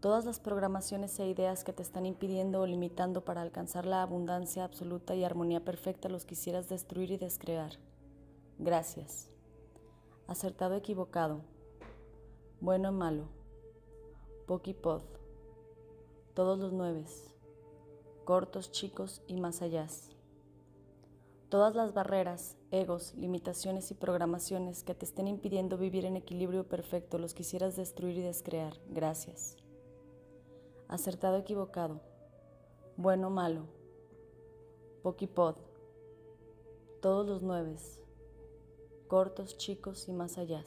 Todas 0.00 0.26
las 0.26 0.38
programaciones 0.38 1.18
e 1.18 1.26
ideas 1.26 1.64
que 1.64 1.72
te 1.72 1.82
están 1.82 2.04
impidiendo 2.04 2.60
o 2.60 2.66
limitando 2.66 3.24
para 3.24 3.40
alcanzar 3.40 3.86
la 3.86 4.02
abundancia 4.02 4.64
absoluta 4.64 5.14
y 5.14 5.24
armonía 5.24 5.64
perfecta 5.64 6.10
los 6.10 6.26
quisieras 6.26 6.68
destruir 6.68 7.10
y 7.10 7.16
descrear. 7.16 7.78
Gracias. 8.58 9.30
Acertado, 10.26 10.74
equivocado, 10.74 11.40
bueno, 12.60 12.92
malo, 12.92 13.28
pokipod, 14.46 15.02
todos 16.34 16.58
los 16.58 16.72
nueves, 16.72 17.34
cortos, 18.24 18.72
chicos 18.72 19.22
y 19.26 19.36
más 19.36 19.62
allá. 19.62 19.86
Todas 21.48 21.74
las 21.74 21.94
barreras, 21.94 22.56
egos, 22.74 23.14
limitaciones 23.14 23.90
y 23.90 23.94
programaciones 23.94 24.82
que 24.82 24.94
te 24.94 25.04
estén 25.04 25.28
impidiendo 25.28 25.78
vivir 25.78 26.04
en 26.04 26.16
equilibrio 26.16 26.68
perfecto 26.68 27.18
los 27.18 27.34
quisieras 27.34 27.76
destruir 27.76 28.18
y 28.18 28.22
descrear. 28.22 28.74
Gracias. 28.88 29.56
Acertado, 30.88 31.36
equivocado. 31.36 32.00
Bueno, 32.96 33.30
malo. 33.30 33.66
Pokipod. 35.02 35.56
Todos 37.00 37.26
los 37.26 37.42
nueves. 37.42 38.00
Cortos, 39.08 39.56
chicos 39.56 40.08
y 40.08 40.12
más 40.12 40.38
allá. 40.38 40.64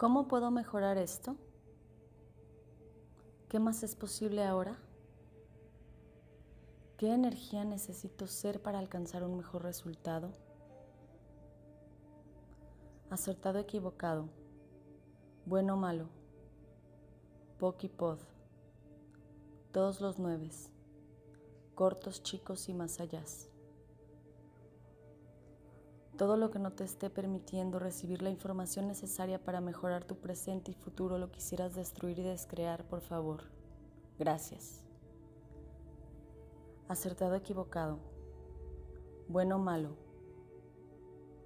¿Cómo 0.00 0.28
puedo 0.28 0.50
mejorar 0.50 0.96
esto? 0.96 1.36
¿Qué 3.50 3.58
más 3.58 3.82
es 3.82 3.94
posible 3.94 4.42
ahora? 4.42 4.78
¿Qué 6.96 7.12
energía 7.12 7.66
necesito 7.66 8.26
ser 8.26 8.62
para 8.62 8.78
alcanzar 8.78 9.24
un 9.24 9.36
mejor 9.36 9.62
resultado? 9.62 10.30
Acertado, 13.10 13.58
equivocado, 13.58 14.30
bueno 15.44 15.76
malo, 15.76 16.08
Pokipod, 17.58 18.20
todos 19.70 20.00
los 20.00 20.18
nueves, 20.18 20.70
cortos, 21.74 22.22
chicos 22.22 22.70
y 22.70 22.72
más 22.72 23.00
allá. 23.00 23.22
Todo 26.20 26.36
lo 26.36 26.50
que 26.50 26.58
no 26.58 26.70
te 26.74 26.84
esté 26.84 27.08
permitiendo 27.08 27.78
recibir 27.78 28.20
la 28.20 28.28
información 28.28 28.86
necesaria 28.86 29.42
para 29.42 29.62
mejorar 29.62 30.04
tu 30.04 30.16
presente 30.16 30.70
y 30.70 30.74
futuro 30.74 31.16
lo 31.16 31.30
quisieras 31.30 31.74
destruir 31.74 32.18
y 32.18 32.22
descrear, 32.22 32.84
por 32.84 33.00
favor. 33.00 33.44
Gracias. 34.18 34.84
Acertado, 36.88 37.34
equivocado. 37.36 38.00
Bueno 39.28 39.58
malo. 39.58 39.96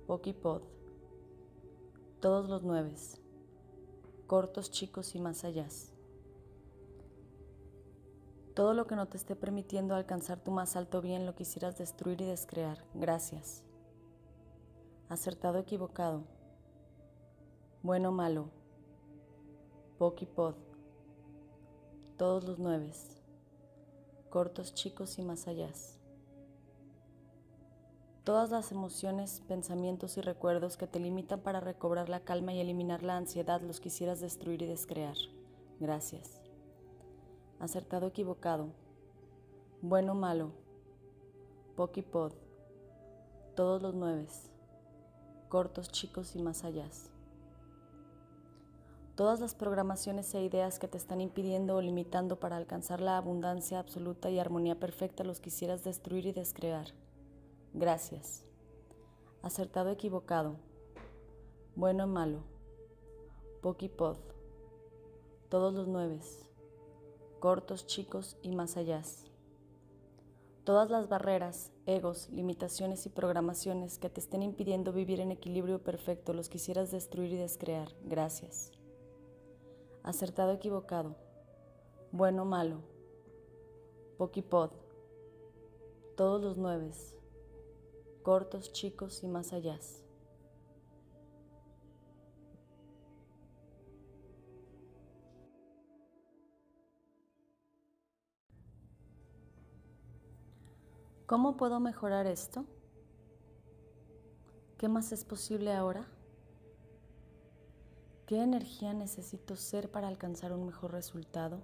Pokipod. 0.09 0.63
Todos 2.19 2.49
los 2.49 2.65
nueves. 2.65 3.21
Cortos, 4.27 4.73
chicos 4.73 5.15
y 5.15 5.21
más 5.21 5.45
allá. 5.45 5.69
Todo 8.55 8.75
lo 8.75 8.89
que 8.89 8.97
no 8.97 9.07
te 9.07 9.19
esté 9.19 9.37
permitiendo 9.37 9.95
alcanzar 9.95 10.41
tu 10.41 10.51
más 10.51 10.75
alto 10.75 11.01
bien 11.01 11.27
lo 11.27 11.37
quisieras 11.37 11.79
destruir 11.79 12.21
y 12.23 12.25
descrear. 12.25 12.85
Gracias 12.93 13.63
acertado, 15.09 15.59
equivocado, 15.59 16.25
bueno, 17.83 18.13
malo, 18.13 18.49
Pokipod, 19.99 20.55
todos 22.17 22.45
los 22.45 22.59
nueves, 22.59 23.23
cortos, 24.31 24.75
chicos 24.75 25.19
y 25.19 25.23
más 25.23 25.47
allá. 25.47 25.71
Todas 28.25 28.51
las 28.51 28.73
emociones, 28.73 29.43
pensamientos 29.47 30.17
y 30.17 30.23
recuerdos 30.23 30.79
que 30.79 30.87
te 30.87 30.99
limitan 30.99 31.41
para 31.41 31.61
recobrar 31.61 32.09
la 32.09 32.21
calma 32.21 32.55
y 32.55 32.61
eliminar 32.61 33.03
la 33.03 33.19
ansiedad 33.19 33.61
los 33.61 33.81
quisieras 33.81 34.21
destruir 34.21 34.63
y 34.63 34.67
descrear. 34.67 35.17
Gracias. 35.79 36.41
Acertado, 37.61 38.07
equivocado, 38.07 38.69
bueno, 39.83 40.15
malo, 40.15 40.53
Pokipod, 41.77 42.33
todos 43.55 43.83
los 43.83 43.95
nueves, 43.95 44.51
cortos, 45.49 45.89
chicos 45.91 46.37
y 46.37 46.43
más 46.43 46.65
allá. 46.65 46.89
Todas 49.15 49.39
las 49.39 49.55
programaciones 49.55 50.35
e 50.35 50.43
ideas 50.43 50.81
que 50.81 50.89
te 50.89 50.99
están 50.99 51.21
impidiendo 51.21 51.77
o 51.77 51.81
limitando 51.81 52.41
para 52.41 52.57
alcanzar 52.57 53.01
la 53.01 53.17
abundancia 53.17 53.79
absoluta 53.79 54.29
y 54.29 54.41
armonía 54.41 54.81
perfecta 54.81 55.23
los 55.23 55.41
quisieras 55.41 55.85
destruir 55.85 56.27
y 56.27 56.33
descrear. 56.33 56.89
Gracias. 57.73 58.45
Acertado, 59.43 59.91
equivocado. 59.91 60.57
Bueno, 61.77 62.07
malo. 62.09 62.41
Pokipod. 63.63 64.17
Todos 65.49 65.75
los 65.75 65.87
nueves. 65.87 66.49
Cortos, 67.39 67.87
chicos 67.87 68.37
y 68.43 68.51
más 68.51 68.77
allá. 68.77 69.03
Todas 70.65 70.89
las 70.89 71.11
barreras, 71.11 71.73
egos, 71.85 72.31
limitaciones 72.31 73.05
y 73.05 73.11
programaciones 73.11 73.99
que 73.99 74.09
te 74.09 74.21
estén 74.21 74.43
impidiendo 74.43 74.95
vivir 74.95 75.21
en 75.21 75.31
equilibrio 75.31 75.83
perfecto 75.83 76.33
los 76.33 76.49
quisieras 76.49 76.91
destruir 76.91 77.33
y 77.33 77.37
descrear. 77.37 77.89
Gracias. 78.05 78.73
Acertado, 80.03 80.53
equivocado. 80.53 81.17
Bueno, 82.13 82.47
malo. 82.47 82.79
Pokipod. 84.17 84.71
Todos 86.17 86.41
los 86.41 86.57
nueves. 86.57 87.15
Cortos, 88.23 88.73
chicos 88.73 89.23
y 89.23 89.29
más 89.29 89.53
allá. 89.53 89.79
¿Cómo 101.35 101.57
puedo 101.57 101.81
mejorar 101.81 102.29
esto? 102.29 102.65
¿Qué 104.79 104.87
más 104.87 105.11
es 105.11 105.25
posible 105.25 105.73
ahora? 105.73 106.07
¿Qué 108.25 108.41
energía 108.41 108.95
necesito 108.95 109.57
ser 109.57 109.91
para 109.91 110.07
alcanzar 110.07 110.53
un 110.53 110.65
mejor 110.65 110.93
resultado? 110.93 111.59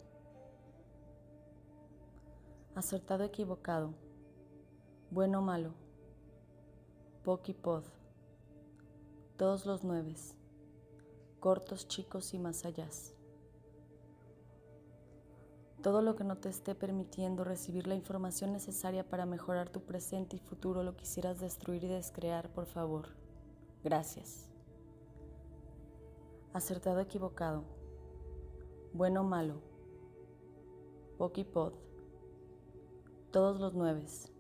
Acertado, 2.75 3.23
equivocado, 3.23 3.95
bueno 5.13 5.41
malo, 5.41 5.73
Pokipod, 7.23 7.85
todos 9.37 9.67
los 9.67 9.85
nueves, 9.85 10.35
cortos, 11.39 11.87
chicos 11.87 12.35
y 12.35 12.41
más 12.41 12.65
allá. 12.65 12.89
Todo 15.83 16.03
lo 16.03 16.15
que 16.15 16.25
no 16.25 16.37
te 16.37 16.51
esté 16.51 16.75
permitiendo 16.75 17.43
recibir 17.43 17.87
la 17.87 17.95
información 17.95 18.53
necesaria 18.53 19.09
para 19.09 19.25
mejorar 19.25 19.71
tu 19.71 19.81
presente 19.81 20.37
y 20.37 20.39
futuro 20.39 20.83
lo 20.83 20.95
quisieras 20.95 21.41
destruir 21.41 21.85
y 21.85 21.89
descrear, 21.89 22.51
por 22.51 22.67
favor. 22.67 23.09
Gracias. 23.83 24.47
Acertado, 26.53 27.01
equivocado. 27.01 27.65
Bueno, 28.93 29.25
malo. 29.25 29.63
Pokipod. 31.17 31.73
Todos 33.31 33.59
los 33.59 33.73
nueves. 33.73 34.31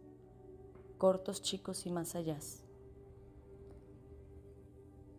Cortos, 0.98 1.40
chicos 1.40 1.86
y 1.86 1.90
más 1.90 2.16
allá. 2.16 2.38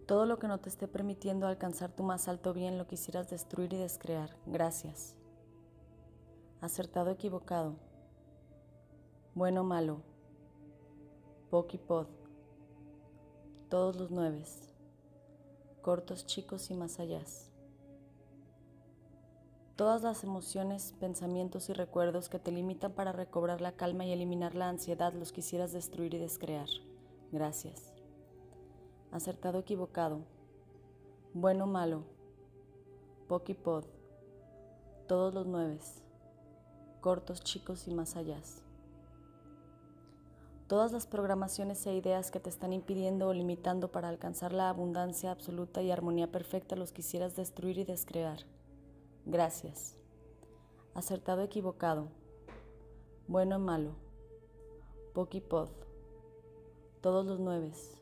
Todo 0.05 0.27
lo 0.27 0.37
que 0.37 0.47
no 0.47 0.59
te 0.59 0.69
esté 0.69 0.87
permitiendo 0.87 1.47
alcanzar 1.47 1.95
tu 1.95 2.03
más 2.03 2.27
alto 2.27 2.53
bien 2.53 2.77
lo 2.77 2.85
quisieras 2.85 3.31
destruir 3.31 3.73
y 3.73 3.77
descrear. 3.77 4.37
Gracias 4.45 5.15
acertado, 6.61 7.09
equivocado, 7.09 7.75
bueno, 9.33 9.63
malo, 9.63 10.01
Pokipod, 11.49 12.05
todos 13.67 13.95
los 13.95 14.11
nueves, 14.11 14.71
cortos, 15.81 16.25
chicos 16.25 16.69
y 16.69 16.75
más 16.75 16.99
allá. 16.99 17.21
Todas 19.75 20.03
las 20.03 20.23
emociones, 20.23 20.93
pensamientos 20.99 21.69
y 21.69 21.73
recuerdos 21.73 22.29
que 22.29 22.37
te 22.37 22.51
limitan 22.51 22.91
para 22.91 23.11
recobrar 23.11 23.61
la 23.61 23.71
calma 23.71 24.05
y 24.05 24.11
eliminar 24.11 24.53
la 24.53 24.69
ansiedad 24.69 25.13
los 25.13 25.31
quisieras 25.31 25.71
destruir 25.71 26.13
y 26.13 26.19
descrear. 26.19 26.67
Gracias. 27.31 27.91
Acertado, 29.11 29.59
equivocado, 29.59 30.19
bueno, 31.33 31.65
malo, 31.65 32.03
Pokipod, 33.27 33.85
todos 35.07 35.33
los 35.33 35.47
nueves, 35.47 36.03
cortos, 37.01 37.43
chicos 37.43 37.87
y 37.87 37.93
más 37.93 38.15
allá. 38.15 38.39
Todas 40.67 40.93
las 40.93 41.05
programaciones 41.05 41.85
e 41.85 41.93
ideas 41.93 42.31
que 42.31 42.39
te 42.39 42.49
están 42.49 42.71
impidiendo 42.71 43.27
o 43.27 43.33
limitando 43.33 43.91
para 43.91 44.07
alcanzar 44.07 44.53
la 44.53 44.69
abundancia 44.69 45.31
absoluta 45.31 45.81
y 45.81 45.91
armonía 45.91 46.31
perfecta 46.31 46.77
los 46.77 46.93
quisieras 46.93 47.35
destruir 47.35 47.77
y 47.79 47.83
descrear. 47.83 48.45
Gracias. 49.25 49.97
Acertado, 50.93 51.41
equivocado. 51.41 52.07
Bueno 53.27 53.59
malo. 53.59 53.95
Pokipod. 55.13 55.69
Todos 57.01 57.25
los 57.25 57.39
nueves. 57.39 57.97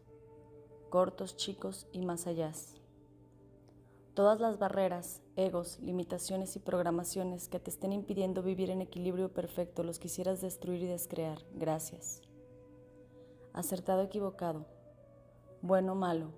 Cortos, 0.89 1.37
chicos 1.37 1.87
y 1.91 2.05
más 2.05 2.27
allá. 2.27 2.51
Todas 4.13 4.39
las 4.39 4.59
barreras, 4.59 5.21
egos, 5.39 5.79
limitaciones 5.79 6.55
y 6.55 6.59
programaciones 6.59 7.47
que 7.47 7.59
te 7.59 7.69
estén 7.69 7.93
impidiendo 7.93 8.43
vivir 8.43 8.69
en 8.69 8.81
equilibrio 8.81 9.33
perfecto 9.33 9.83
los 9.83 9.99
quisieras 9.99 10.41
destruir 10.41 10.83
y 10.83 10.87
descrear. 10.87 11.39
Gracias. 11.53 12.21
Acertado, 13.53 14.01
equivocado. 14.01 14.65
Bueno, 15.61 15.95
malo. 15.95 16.31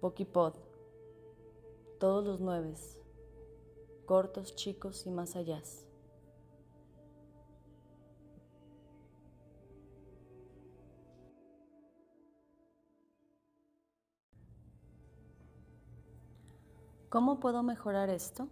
Pokipod. 0.00 0.54
Todos 1.98 2.24
los 2.24 2.40
nueves. 2.40 2.98
Cortos, 4.06 4.54
chicos 4.54 5.06
y 5.06 5.10
más 5.10 5.36
allá. 5.36 5.62
¿Cómo 17.12 17.40
puedo 17.40 17.62
mejorar 17.62 18.08
esto? 18.08 18.48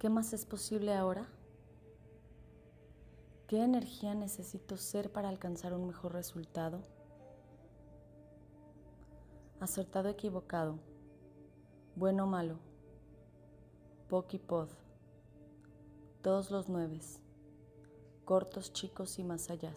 ¿Qué 0.00 0.10
más 0.10 0.32
es 0.32 0.44
posible 0.44 0.92
ahora? 0.92 1.28
¿Qué 3.46 3.62
energía 3.62 4.16
necesito 4.16 4.76
ser 4.76 5.12
para 5.12 5.28
alcanzar 5.28 5.74
un 5.74 5.86
mejor 5.86 6.12
resultado? 6.12 6.80
Acertado, 9.60 10.08
equivocado, 10.08 10.80
bueno 11.94 12.26
malo, 12.26 12.58
Pokipod, 14.08 14.70
todos 16.20 16.50
los 16.50 16.68
nueves, 16.68 17.20
cortos, 18.24 18.72
chicos 18.72 19.20
y 19.20 19.22
más 19.22 19.50
allá. 19.50 19.72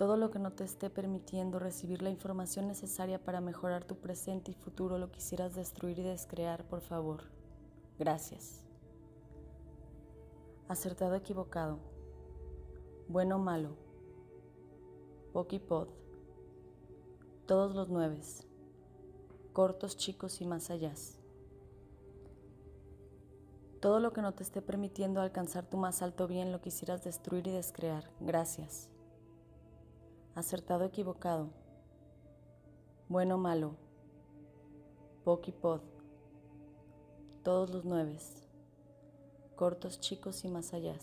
Todo 0.00 0.16
lo 0.16 0.30
que 0.30 0.38
no 0.38 0.50
te 0.50 0.64
esté 0.64 0.88
permitiendo 0.88 1.58
recibir 1.58 2.00
la 2.00 2.08
información 2.08 2.66
necesaria 2.66 3.22
para 3.22 3.42
mejorar 3.42 3.84
tu 3.84 3.96
presente 3.96 4.50
y 4.50 4.54
futuro 4.54 4.96
lo 4.96 5.10
quisieras 5.10 5.54
destruir 5.54 5.98
y 5.98 6.02
descrear, 6.02 6.64
por 6.64 6.80
favor. 6.80 7.24
Gracias. 7.98 8.64
Acertado, 10.68 11.14
equivocado. 11.16 11.80
Bueno 13.08 13.38
malo. 13.38 13.76
Pokipod. 15.34 15.88
Todos 17.44 17.74
los 17.74 17.90
nueves. 17.90 18.46
Cortos, 19.52 19.98
chicos 19.98 20.40
y 20.40 20.46
más 20.46 20.70
allá. 20.70 20.94
Todo 23.80 24.00
lo 24.00 24.14
que 24.14 24.22
no 24.22 24.32
te 24.32 24.44
esté 24.44 24.62
permitiendo 24.62 25.20
alcanzar 25.20 25.66
tu 25.66 25.76
más 25.76 26.00
alto 26.00 26.26
bien 26.26 26.52
lo 26.52 26.62
quisieras 26.62 27.04
destruir 27.04 27.46
y 27.48 27.50
descrear. 27.50 28.10
Gracias 28.18 28.88
acertado, 30.34 30.84
equivocado, 30.84 31.50
bueno, 33.08 33.38
malo, 33.38 33.74
Pokipod, 35.24 35.80
todos 37.42 37.70
los 37.70 37.84
nueves, 37.84 38.48
cortos, 39.56 40.00
chicos 40.00 40.44
y 40.44 40.48
más 40.48 40.72
allá. 40.72 40.96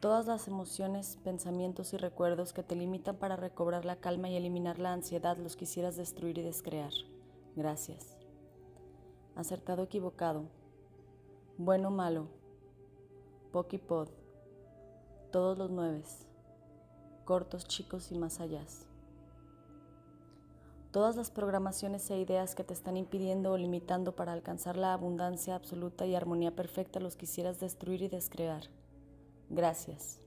Todas 0.00 0.26
las 0.26 0.48
emociones, 0.48 1.18
pensamientos 1.22 1.92
y 1.92 1.98
recuerdos 1.98 2.54
que 2.54 2.62
te 2.62 2.74
limitan 2.74 3.16
para 3.16 3.36
recobrar 3.36 3.84
la 3.84 3.96
calma 3.96 4.30
y 4.30 4.36
eliminar 4.36 4.78
la 4.78 4.94
ansiedad 4.94 5.36
los 5.36 5.56
quisieras 5.56 5.94
destruir 5.94 6.38
y 6.38 6.42
descrear. 6.42 6.92
Gracias. 7.54 8.16
Acertado, 9.36 9.82
equivocado. 9.82 10.44
Bueno, 11.58 11.90
malo. 11.90 12.28
Pokipod. 13.52 14.08
Todos 15.30 15.58
los 15.58 15.70
nueves. 15.70 16.29
Cortos, 17.24 17.66
chicos 17.66 18.10
y 18.12 18.18
más 18.18 18.40
allá. 18.40 18.64
Todas 20.90 21.14
las 21.14 21.30
programaciones 21.30 22.10
e 22.10 22.18
ideas 22.18 22.56
que 22.56 22.64
te 22.64 22.74
están 22.74 22.96
impidiendo 22.96 23.52
o 23.52 23.56
limitando 23.56 24.16
para 24.16 24.32
alcanzar 24.32 24.76
la 24.76 24.92
abundancia 24.92 25.54
absoluta 25.54 26.04
y 26.04 26.16
armonía 26.16 26.56
perfecta 26.56 26.98
los 26.98 27.16
quisieras 27.16 27.60
destruir 27.60 28.02
y 28.02 28.08
descrear. 28.08 28.64
Gracias. 29.48 30.20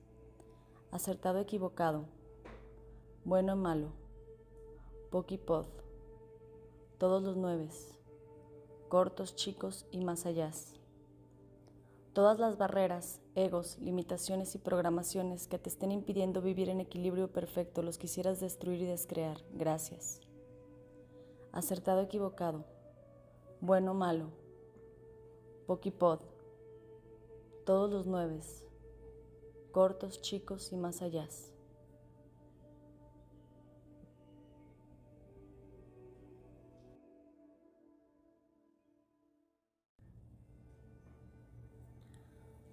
Acertado, 0.91 1.39
equivocado. 1.39 2.06
Bueno, 3.25 3.58
malo. 3.58 3.89
Pokipod. 5.12 5.65
Todos 6.97 7.23
los 7.23 7.36
nueves. 7.36 7.97
Cortos, 8.88 9.36
chicos 9.36 9.86
y 9.91 10.06
más 10.06 10.25
allá. 10.25 10.51
Todas 12.13 12.39
las 12.39 12.58
barreras, 12.58 13.22
egos, 13.35 13.77
limitaciones 13.79 14.55
y 14.55 14.57
programaciones 14.57 15.47
que 15.47 15.59
te 15.59 15.69
estén 15.69 15.91
impidiendo 15.91 16.41
vivir 16.41 16.69
en 16.69 16.79
equilibrio 16.79 17.31
perfecto 17.31 17.81
los 17.81 17.97
quisieras 17.97 18.39
destruir 18.39 18.81
y 18.81 18.85
descrear. 18.85 19.37
Gracias. 19.53 20.21
Acertado, 21.51 22.01
equivocado. 22.01 22.65
Bueno, 23.61 23.93
malo. 23.93 24.29
Pokipod. 25.67 26.19
Todos 27.65 27.89
los 27.89 28.05
nueves 28.05 28.63
cortos, 29.73 30.21
chicos 30.21 30.71
y 30.71 30.77
más 30.77 31.01
allá. 31.01 31.27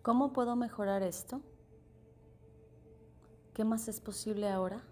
¿Cómo 0.02 0.32
puedo 0.32 0.56
mejorar 0.56 1.02
esto? 1.02 1.42
¿Qué 3.52 3.64
más 3.64 3.86
es 3.86 4.00
posible 4.00 4.48
ahora? 4.48 4.82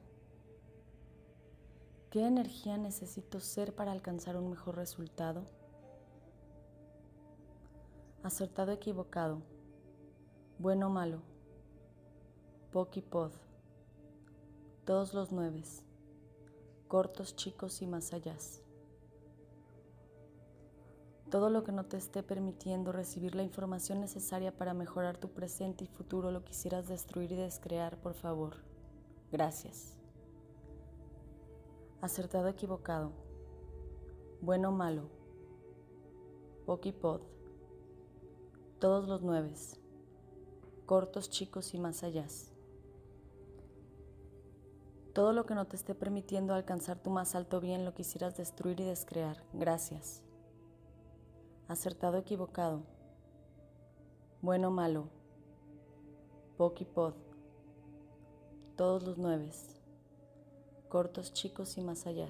¿Qué 2.10 2.26
energía 2.26 2.76
necesito 2.76 3.40
ser 3.40 3.74
para 3.74 3.92
alcanzar 3.92 4.36
un 4.36 4.50
mejor 4.50 4.76
resultado? 4.76 5.46
Acertado, 8.22 8.70
equivocado, 8.72 9.40
bueno 10.58 10.90
malo. 10.90 11.22
Pokipod. 12.70 13.32
Todos 14.84 15.14
los 15.14 15.32
nueves. 15.32 15.82
Cortos, 16.86 17.34
chicos 17.34 17.80
y 17.80 17.86
más 17.86 18.12
allá. 18.12 18.36
Todo 21.30 21.50
lo 21.50 21.62
que 21.62 21.72
no 21.72 21.84
te 21.84 21.98
esté 21.98 22.22
permitiendo 22.22 22.90
recibir 22.90 23.34
la 23.34 23.42
información 23.42 24.00
necesaria 24.00 24.56
para 24.56 24.72
mejorar 24.72 25.18
tu 25.18 25.28
presente 25.28 25.84
y 25.84 25.86
futuro 25.86 26.30
lo 26.30 26.42
quisieras 26.42 26.88
destruir 26.88 27.32
y 27.32 27.36
descrear, 27.36 27.98
por 27.98 28.14
favor. 28.14 28.56
Gracias. 29.30 29.94
Acertado, 32.00 32.48
equivocado. 32.48 33.12
Bueno 34.40 34.72
malo. 34.72 35.10
Pokipod. 36.64 37.20
Todos 38.78 39.06
los 39.06 39.20
nueves. 39.20 39.78
Cortos, 40.86 41.28
chicos 41.28 41.74
y 41.74 41.78
más 41.78 42.04
allá. 42.04 42.26
Todo 45.12 45.32
lo 45.32 45.44
que 45.44 45.54
no 45.54 45.66
te 45.66 45.76
esté 45.76 45.94
permitiendo 45.94 46.54
alcanzar 46.54 47.02
tu 47.02 47.10
más 47.10 47.34
alto 47.34 47.60
bien 47.60 47.84
lo 47.84 47.92
quisieras 47.92 48.36
destruir 48.36 48.80
y 48.80 48.84
descrear. 48.84 49.42
Gracias. 49.52 50.22
Acertado, 51.68 52.18
equivocado. 52.18 52.82
Bueno, 54.42 54.70
malo. 54.70 55.08
Pokipod. 56.56 57.14
Todos 58.76 59.04
los 59.04 59.18
nueves. 59.18 59.80
Cortos, 60.88 61.32
chicos 61.32 61.78
y 61.78 61.82
más 61.82 62.06
allá. 62.06 62.28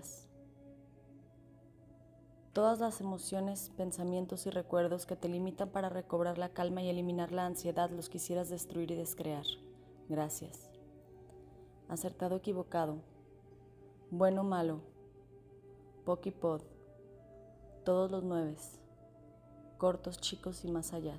Todas 2.52 2.80
las 2.80 3.00
emociones, 3.00 3.70
pensamientos 3.76 4.46
y 4.46 4.50
recuerdos 4.50 5.06
que 5.06 5.16
te 5.16 5.28
limitan 5.28 5.70
para 5.70 5.88
recobrar 5.88 6.36
la 6.36 6.48
calma 6.48 6.82
y 6.82 6.88
eliminar 6.88 7.32
la 7.32 7.46
ansiedad 7.46 7.90
los 7.90 8.08
quisieras 8.08 8.50
destruir 8.50 8.90
y 8.90 8.96
descrear. 8.96 9.44
Gracias 10.08 10.68
acertado, 11.88 12.36
equivocado, 12.36 12.98
bueno, 14.10 14.44
malo, 14.44 14.80
pokipod, 16.04 16.60
todos 17.84 18.10
los 18.10 18.22
nueves, 18.22 18.78
cortos, 19.78 20.18
chicos 20.18 20.64
y 20.64 20.70
más 20.70 20.92
allá. 20.92 21.16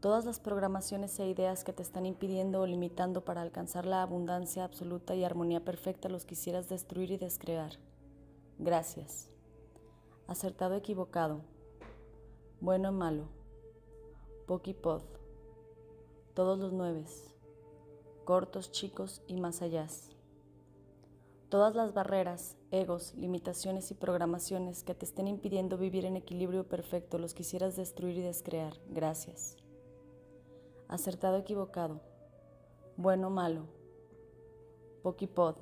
Todas 0.00 0.26
las 0.26 0.38
programaciones 0.38 1.18
e 1.18 1.26
ideas 1.26 1.64
que 1.64 1.72
te 1.72 1.82
están 1.82 2.04
impidiendo 2.04 2.60
o 2.60 2.66
limitando 2.66 3.24
para 3.24 3.40
alcanzar 3.40 3.86
la 3.86 4.02
abundancia 4.02 4.64
absoluta 4.64 5.14
y 5.14 5.24
armonía 5.24 5.64
perfecta 5.64 6.10
los 6.10 6.26
quisieras 6.26 6.68
destruir 6.68 7.10
y 7.12 7.16
descrear. 7.16 7.72
Gracias. 8.58 9.30
Acertado, 10.26 10.74
equivocado, 10.74 11.40
bueno, 12.60 12.92
malo, 12.92 13.28
pokipod, 14.46 15.02
todos 16.34 16.58
los 16.58 16.72
nueves, 16.72 17.34
cortos, 18.24 18.72
chicos 18.72 19.22
y 19.26 19.36
más 19.36 19.62
allá. 19.62 19.86
Todas 21.48 21.74
las 21.74 21.94
barreras, 21.94 22.56
egos, 22.74 23.14
limitaciones 23.14 23.90
y 23.90 23.94
programaciones 23.94 24.82
que 24.82 24.94
te 24.94 25.04
estén 25.04 25.28
impidiendo 25.28 25.78
vivir 25.78 26.04
en 26.04 26.16
equilibrio 26.16 26.68
perfecto 26.68 27.18
los 27.18 27.34
quisieras 27.34 27.76
destruir 27.76 28.18
y 28.18 28.22
descrear. 28.22 28.74
Gracias. 28.88 29.56
Acertado, 30.88 31.38
equivocado. 31.38 32.00
Bueno, 32.96 33.30
malo. 33.30 33.66
Pokipod. 35.02 35.56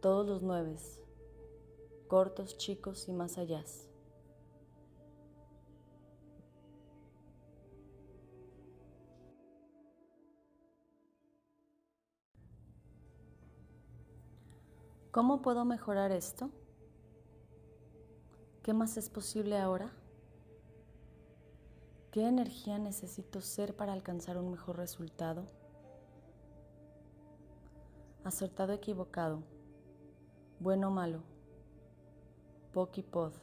Todos 0.00 0.26
los 0.26 0.42
nueves. 0.42 1.00
Cortos, 2.08 2.56
chicos 2.56 3.08
y 3.08 3.12
más 3.12 3.38
allá. 3.38 3.64
¿Cómo 15.14 15.42
puedo 15.42 15.64
mejorar 15.64 16.10
esto? 16.10 16.50
¿Qué 18.64 18.74
más 18.74 18.96
es 18.96 19.08
posible 19.08 19.56
ahora? 19.56 19.92
¿Qué 22.10 22.26
energía 22.26 22.80
necesito 22.80 23.40
ser 23.40 23.76
para 23.76 23.92
alcanzar 23.92 24.38
un 24.38 24.50
mejor 24.50 24.76
resultado? 24.76 25.46
Acertado, 28.24 28.72
equivocado, 28.72 29.44
bueno 30.58 30.90
malo, 30.90 31.22
Pokipod, 32.72 33.34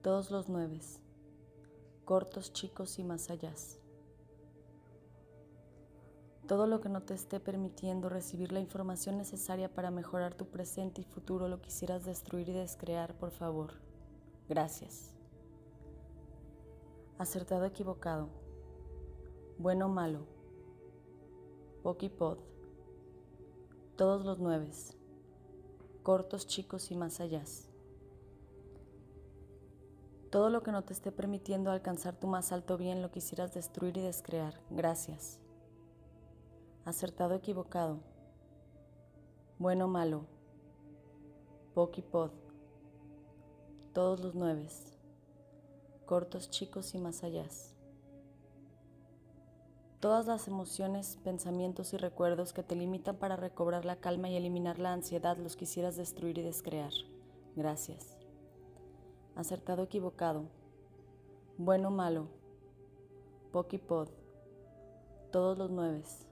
todos 0.00 0.30
los 0.30 0.48
nueves, 0.48 1.00
cortos, 2.04 2.52
chicos 2.52 3.00
y 3.00 3.02
más 3.02 3.30
allá. 3.30 3.52
Todo 6.50 6.66
lo 6.66 6.80
que 6.80 6.88
no 6.88 7.00
te 7.04 7.14
esté 7.14 7.38
permitiendo 7.38 8.08
recibir 8.08 8.50
la 8.50 8.58
información 8.58 9.16
necesaria 9.16 9.72
para 9.72 9.92
mejorar 9.92 10.34
tu 10.34 10.46
presente 10.46 11.00
y 11.00 11.04
futuro 11.04 11.46
lo 11.46 11.60
quisieras 11.60 12.04
destruir 12.04 12.48
y 12.48 12.52
descrear, 12.52 13.14
por 13.14 13.30
favor. 13.30 13.74
Gracias. 14.48 15.14
Acertado, 17.18 17.64
equivocado. 17.66 18.30
Bueno 19.58 19.88
malo. 19.88 20.26
Pokipod. 21.84 22.38
Todos 23.94 24.24
los 24.24 24.40
nueves. 24.40 24.96
Cortos, 26.02 26.48
chicos 26.48 26.90
y 26.90 26.96
más 26.96 27.20
allá. 27.20 27.44
Todo 30.30 30.50
lo 30.50 30.64
que 30.64 30.72
no 30.72 30.82
te 30.82 30.94
esté 30.94 31.12
permitiendo 31.12 31.70
alcanzar 31.70 32.16
tu 32.16 32.26
más 32.26 32.50
alto 32.50 32.76
bien 32.76 33.02
lo 33.02 33.12
quisieras 33.12 33.54
destruir 33.54 33.96
y 33.98 34.00
descrear. 34.00 34.60
Gracias 34.68 35.39
acertado, 36.90 37.34
equivocado, 37.34 38.00
bueno, 39.58 39.86
malo, 39.86 40.26
pokipod, 41.72 42.30
todos 43.92 44.20
los 44.20 44.34
nueves, 44.34 44.98
cortos, 46.04 46.50
chicos 46.50 46.94
y 46.94 46.98
más 46.98 47.22
allá. 47.22 47.46
Todas 50.00 50.26
las 50.26 50.48
emociones, 50.48 51.18
pensamientos 51.22 51.92
y 51.92 51.96
recuerdos 51.96 52.52
que 52.52 52.62
te 52.62 52.74
limitan 52.74 53.16
para 53.16 53.36
recobrar 53.36 53.84
la 53.84 53.96
calma 53.96 54.28
y 54.28 54.36
eliminar 54.36 54.78
la 54.78 54.92
ansiedad 54.92 55.36
los 55.36 55.56
quisieras 55.56 55.96
destruir 55.96 56.38
y 56.38 56.42
descrear. 56.42 56.92
Gracias. 57.54 58.18
Acertado, 59.36 59.84
equivocado, 59.84 60.46
bueno, 61.56 61.90
malo, 61.90 62.28
pokipod, 63.52 64.08
todos 65.30 65.58
los 65.58 65.70
nueves, 65.70 66.29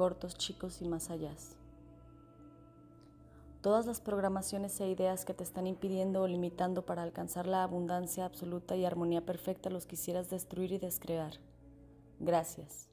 cortos, 0.00 0.34
chicos 0.34 0.80
y 0.80 0.88
más 0.88 1.10
allá. 1.10 1.34
Todas 3.60 3.84
las 3.84 4.00
programaciones 4.00 4.80
e 4.80 4.88
ideas 4.88 5.26
que 5.26 5.34
te 5.34 5.44
están 5.44 5.66
impidiendo 5.66 6.22
o 6.22 6.26
limitando 6.26 6.86
para 6.86 7.02
alcanzar 7.02 7.46
la 7.46 7.62
abundancia 7.62 8.24
absoluta 8.24 8.76
y 8.76 8.86
armonía 8.86 9.26
perfecta 9.26 9.68
los 9.68 9.84
quisieras 9.84 10.30
destruir 10.30 10.72
y 10.72 10.78
descrear. 10.78 11.34
Gracias. 12.18 12.89